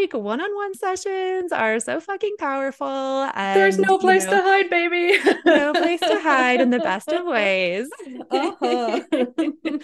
[0.00, 2.86] like one-on-one sessions are so fucking powerful.
[2.86, 5.18] And, There's no place you know, to hide, baby.
[5.44, 7.88] no place to hide in the best of ways.
[8.30, 9.00] Uh-huh.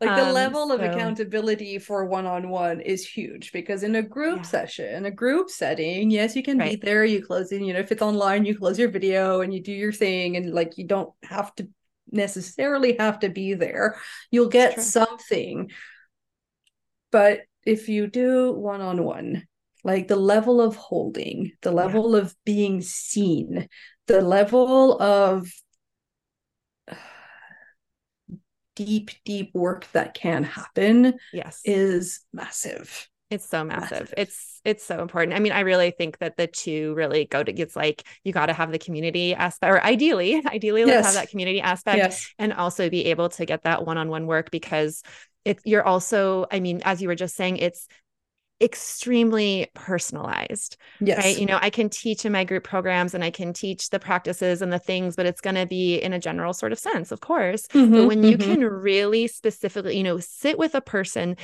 [0.00, 0.74] like the um, level so...
[0.74, 4.42] of accountability for one-on-one is huge because in a group yeah.
[4.42, 6.80] session a group setting yes you can right.
[6.80, 9.52] be there you close in you know if it's online you close your video and
[9.52, 11.68] you do your thing and like you don't have to
[12.10, 13.96] necessarily have to be there
[14.30, 15.70] you'll get something
[17.12, 19.46] but if you do one-on-one
[19.84, 22.22] like the level of holding the level yeah.
[22.22, 23.68] of being seen
[24.06, 25.48] the level of
[28.84, 33.08] deep, deep work that can happen yes is massive.
[33.30, 33.90] It's so massive.
[33.90, 34.14] massive.
[34.16, 35.36] It's it's so important.
[35.36, 38.46] I mean, I really think that the two really go to it's like you got
[38.46, 41.14] to have the community aspect or ideally, ideally let's yes.
[41.14, 42.34] have that community aspect yes.
[42.38, 45.02] and also be able to get that one-on-one work because
[45.44, 47.86] it you're also, I mean, as you were just saying, it's
[48.60, 50.76] extremely personalized.
[51.00, 51.18] Yes.
[51.18, 51.38] Right.
[51.38, 54.62] You know, I can teach in my group programs and I can teach the practices
[54.62, 57.20] and the things, but it's going to be in a general sort of sense, of
[57.20, 57.66] course.
[57.68, 58.52] Mm-hmm, but when you mm-hmm.
[58.52, 61.36] can really specifically, you know, sit with a person,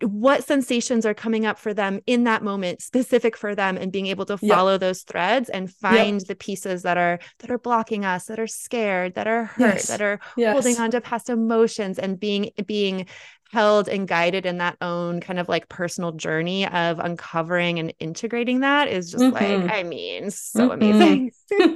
[0.00, 4.06] what sensations are coming up for them in that moment specific for them and being
[4.06, 4.80] able to follow yep.
[4.80, 6.28] those threads and find yep.
[6.28, 9.88] the pieces that are that are blocking us that are scared that are hurt yes.
[9.88, 10.52] that are yes.
[10.52, 13.06] holding on to past emotions and being being
[13.52, 18.60] held and guided in that own kind of like personal journey of uncovering and integrating
[18.60, 19.66] that is just mm-hmm.
[19.66, 20.72] like i mean so mm-hmm.
[20.72, 21.30] amazing.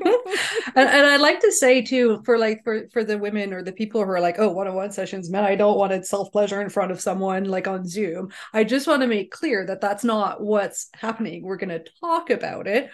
[0.75, 3.73] And, and i like to say too for like for for the women or the
[3.73, 6.91] people who are like oh one-on-one sessions man i don't want to self-pleasure in front
[6.91, 8.33] of someone like on zoom.
[8.53, 11.43] I just want to make clear that that's not what's happening.
[11.43, 12.91] We're going to talk about it.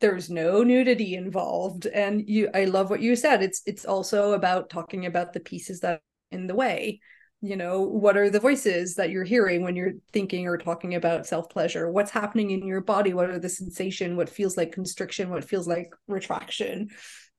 [0.00, 3.42] There's no nudity involved and you i love what you said.
[3.42, 6.00] It's it's also about talking about the pieces that
[6.30, 7.00] in the way
[7.44, 11.26] you know what are the voices that you're hearing when you're thinking or talking about
[11.26, 13.12] self pleasure what's happening in your body?
[13.12, 14.16] What are the sensation?
[14.16, 15.28] What feels like constriction?
[15.28, 16.88] What feels like retraction?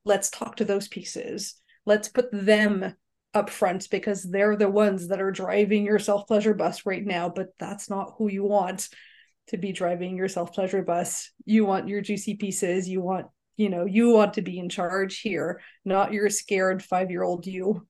[0.03, 1.55] Let's talk to those pieces.
[1.87, 2.93] Let's put them
[3.33, 7.27] up front because they're the ones that are driving your self pleasure bus right now
[7.27, 8.89] but that's not who you want
[9.47, 11.31] to be driving your self pleasure bus.
[11.45, 12.87] You want your juicy pieces.
[12.87, 13.25] You want
[13.57, 17.47] you know you want to be in charge here not your scared 5 year old
[17.47, 17.87] you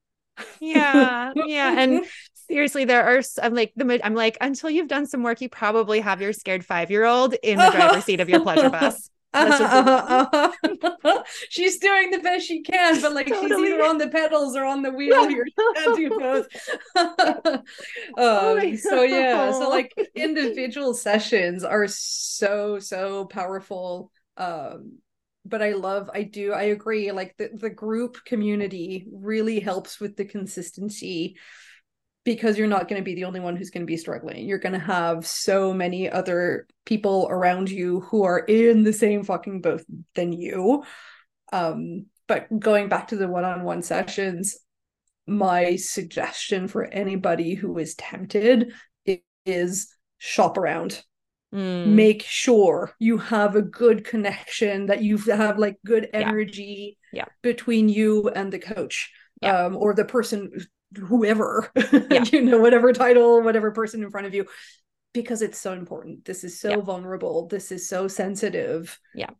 [0.60, 2.04] yeah yeah and
[2.48, 6.00] seriously there are i'm like the i'm like until you've done some work you probably
[6.00, 9.10] have your scared five year old in the driver's seat of your pleasure bus
[11.50, 13.48] she's doing the best she can, but like Totally.
[13.48, 15.28] she's either on the pedals or on the wheel.
[15.28, 15.28] Yeah.
[15.28, 16.46] You're can't do both.
[18.16, 24.10] Oh um, so yeah, so like individual sessions are so so powerful.
[24.38, 24.98] Um,
[25.48, 27.12] but I love, I do, I agree.
[27.12, 31.36] Like the the group community really helps with the consistency
[32.24, 34.48] because you're not going to be the only one who's going to be struggling.
[34.48, 39.22] You're going to have so many other people around you who are in the same
[39.22, 39.82] fucking boat
[40.16, 40.82] than you.
[41.52, 44.58] Um, but going back to the one-on-one sessions,
[45.28, 48.72] my suggestion for anybody who is tempted
[49.44, 51.04] is shop around
[51.56, 57.24] Mm, make sure you have a good connection that you have like good energy Yeah.
[57.40, 59.10] between you and the coach
[59.40, 59.64] Yeah.
[59.66, 60.52] um or the person
[61.08, 61.70] whoever
[62.10, 62.24] Yeah.
[62.30, 64.44] you know whatever title whatever person in front of you
[65.14, 66.80] because it's so important this is so Yeah.
[66.84, 69.30] vulnerable this is so sensitive Yeah.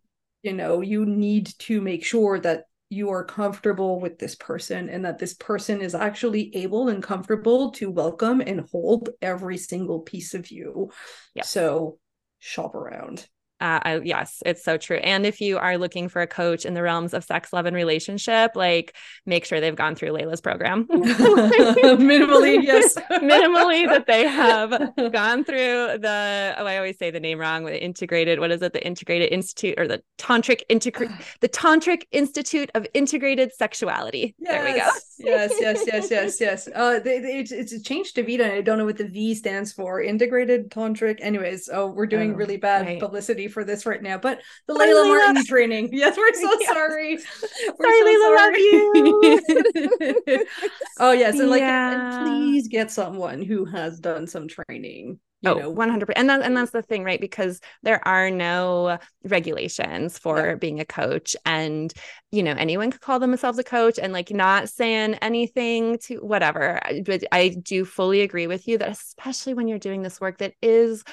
[0.43, 5.05] you know you need to make sure that you are comfortable with this person and
[5.05, 10.33] that this person is actually able and comfortable to welcome and hold every single piece
[10.33, 10.91] of you
[11.35, 11.51] Yes.
[11.51, 11.99] so
[12.47, 13.27] shop around
[13.59, 14.99] Uh, I, yes, it's so true.
[14.99, 17.75] And if you are looking for a coach in the realms of sex, love, and
[17.75, 20.87] relationship, like make sure they've gone through Layla's program.
[20.91, 24.71] minimally yes Minimally, that they have
[25.13, 28.73] gone through the, oh, I always say the name wrong, the integrated, what is it?
[28.73, 31.11] The Integrated Institute or the Tantric Integrate,
[31.41, 34.35] the Tantric Institute of Integrated Sexuality.
[34.39, 34.87] There we go.
[35.19, 38.53] yes yes yes yes yes uh they, they- it's, it's a change to vita and
[38.53, 42.37] i don't know what the v stands for integrated tantric anyways oh we're doing Oh,
[42.37, 43.01] really bad right.
[43.01, 45.09] publicity for this right now but the Sorry, layla Layla.
[45.09, 46.69] martin training yes we're so Yes.
[46.69, 50.45] sorry Sorry, Layla, love you
[51.01, 55.59] oh yes and like and please get someone who has done some training you oh,
[55.59, 56.11] know 100%.
[56.17, 57.21] And that, and that's the thing, right?
[57.21, 61.93] Because there are no regulations for being a coach and,
[62.33, 66.81] you know, anyone could call themselves a coach and like not saying anything to whatever.
[67.05, 70.55] But I do fully agree with you that especially when you're doing this work that
[70.63, 71.05] is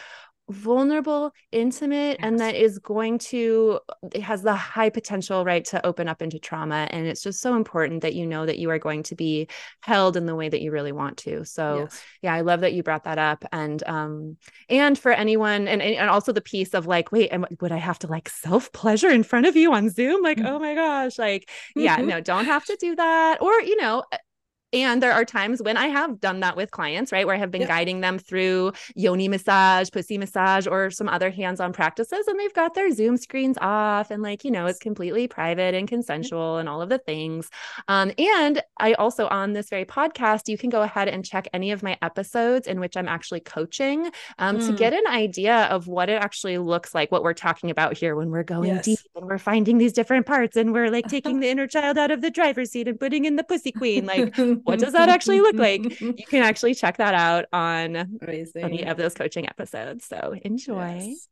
[0.49, 3.80] vulnerable, intimate, and that is going to,
[4.14, 6.88] it has the high potential, right, to open up into trauma.
[6.91, 9.48] And it's just so important that you know that you are going to be
[9.82, 11.45] held in the way that you really want to.
[11.45, 12.02] So, yes.
[12.22, 14.38] yeah i love that you brought that up and um
[14.70, 17.99] and for anyone and and also the piece of like wait and would i have
[17.99, 20.48] to like self pleasure in front of you on zoom like Mhm.
[20.48, 24.03] oh my gosh like yeah no don't have to do that or you know
[24.74, 27.26] and there are times when I have done that with clients, right?
[27.26, 27.70] Where I have been Yep.
[27.70, 32.54] guiding them through yoni massage, pussy massage, or some other hands on practices, and they've
[32.54, 36.68] got their Zoom screens off and, like, you know, it's completely private and consensual and
[36.68, 37.50] all of the things.
[37.88, 41.72] Um, and I also, on this very podcast, you can go ahead and check any
[41.72, 44.10] of my episodes in which I'm actually coaching
[44.40, 44.78] um, to Mm.
[44.78, 48.32] get an idea of what it actually looks like, what we're talking about here when
[48.32, 48.86] we're going Yes.
[48.86, 52.10] deep and we're finding these different parts and we're like taking the inner child out
[52.12, 54.06] of the driver's seat and putting in the pussy queen.
[54.06, 54.34] Like,
[54.64, 55.99] what does that actually look like?
[56.02, 58.64] you can actually check that out on Amazing.
[58.64, 60.06] any of those coaching episodes.
[60.06, 60.99] So enjoy.
[61.02, 61.27] Yes.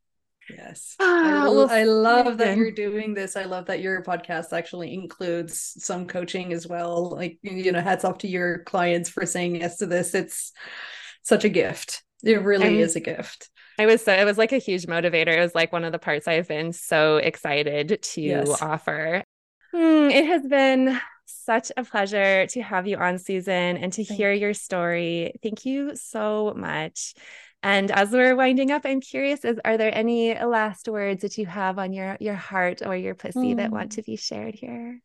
[0.49, 0.95] Yes.
[0.99, 3.35] Ah, I, well, I love that you're doing this.
[3.35, 7.09] I love that your podcast actually includes some coaching as well.
[7.09, 10.13] Like, you know, hats off to your clients for saying yes to this.
[10.13, 10.51] It's
[11.23, 12.03] such a gift.
[12.23, 13.49] It really I'm- is a gift.
[13.79, 15.35] I was so it was like a huge motivator.
[15.35, 18.61] It was like one of the parts I've been so excited to Yes.
[18.61, 19.23] offer.
[19.71, 20.99] Hmm, it has been
[21.43, 25.33] such a pleasure to have you on, Suzan, and to Thank hear your story.
[25.41, 27.13] Thank you so much.
[27.63, 31.45] And as we're winding up, I'm curious: is are there any last words that you
[31.45, 33.97] have on your your heart or your pussy that want Hmm.
[33.97, 34.99] to be shared here?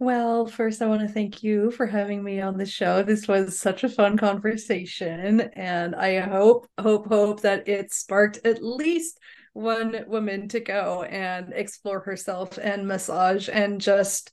[0.00, 3.02] Well, first, I want to thank you for having me on the show.
[3.02, 8.62] This was such a fun conversation, and I hope, hope, hope that it sparked at
[8.64, 9.18] least
[9.52, 14.32] one woman to go and explore herself and massage and just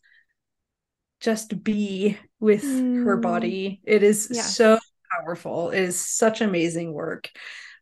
[1.19, 3.21] just be with her Mm.
[3.21, 3.81] body.
[3.83, 4.55] It is Yes.
[4.55, 4.77] so
[5.11, 5.71] powerful.
[5.71, 7.29] It is such amazing work.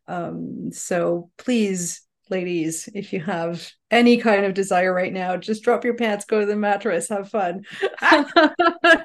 [0.06, 5.84] Um, so please, ladies, if you have any kind of desire right now, just drop
[5.84, 7.64] your pants, go to the mattress, have fun.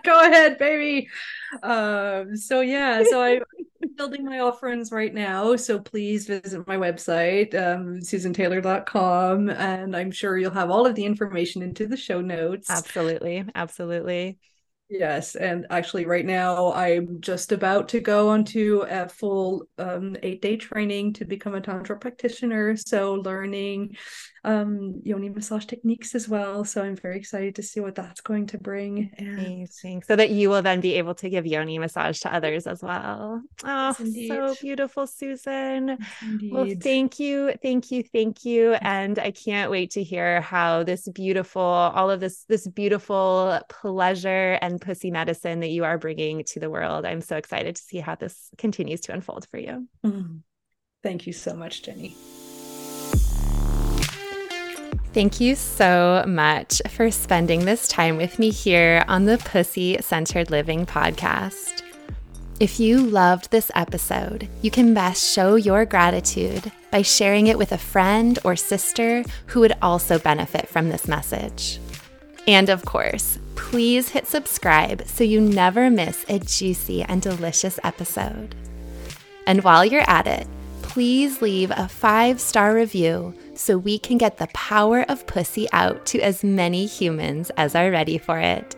[0.04, 1.08] go ahead, baby.
[1.64, 3.44] Um, so yeah, so I'm
[3.96, 5.56] building my offerings right now.
[5.56, 11.06] So please visit my website, um, suzantaylor.com, and I'm sure you'll have all of the
[11.06, 12.70] information into the show notes.
[12.70, 14.40] Absolutely, absolutely.
[14.94, 20.42] Yes, and actually, right now I'm just about to go onto a full um, eight
[20.42, 22.76] day training to become a tantra practitioner.
[22.76, 23.96] So learning
[24.44, 26.66] um, yoni massage techniques as well.
[26.66, 29.12] So I'm very excited to see what that's going to bring.
[29.18, 29.40] And...
[29.40, 30.04] Amazing.
[30.04, 33.42] So that you will then be able to give yoni massage to others as well.
[33.64, 35.98] Oh, yes, so beautiful, Suzan.
[36.40, 38.74] Yes, well, thank you, thank you, thank you.
[38.74, 44.58] And I can't wait to hear how this beautiful, all of this, this beautiful pleasure
[44.62, 47.06] and pussy medicine that you are bringing to the world.
[47.06, 49.88] I'm so excited to see how this continues to unfold for you.
[50.04, 50.38] Mm-hmm.
[51.04, 52.16] Thank you so much, Jenny.
[55.14, 60.50] Thank you so much for spending this time with me here on the Pussy Centered
[60.50, 61.82] Living podcast.
[62.62, 67.74] If you loved this episode, you can best show your gratitude by sharing it with
[67.74, 71.80] a friend or sister who would also benefit from this message.
[72.48, 78.56] And of course, please hit subscribe so you never miss a juicy and delicious episode.
[79.46, 80.48] And while you're at it,
[80.82, 86.06] please leave a five star review so we can get the power of pussy out
[86.08, 88.76] to as many humans as are ready for it.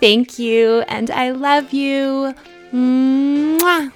[0.00, 2.34] Thank you, and I love you.
[2.72, 3.92] Mwah!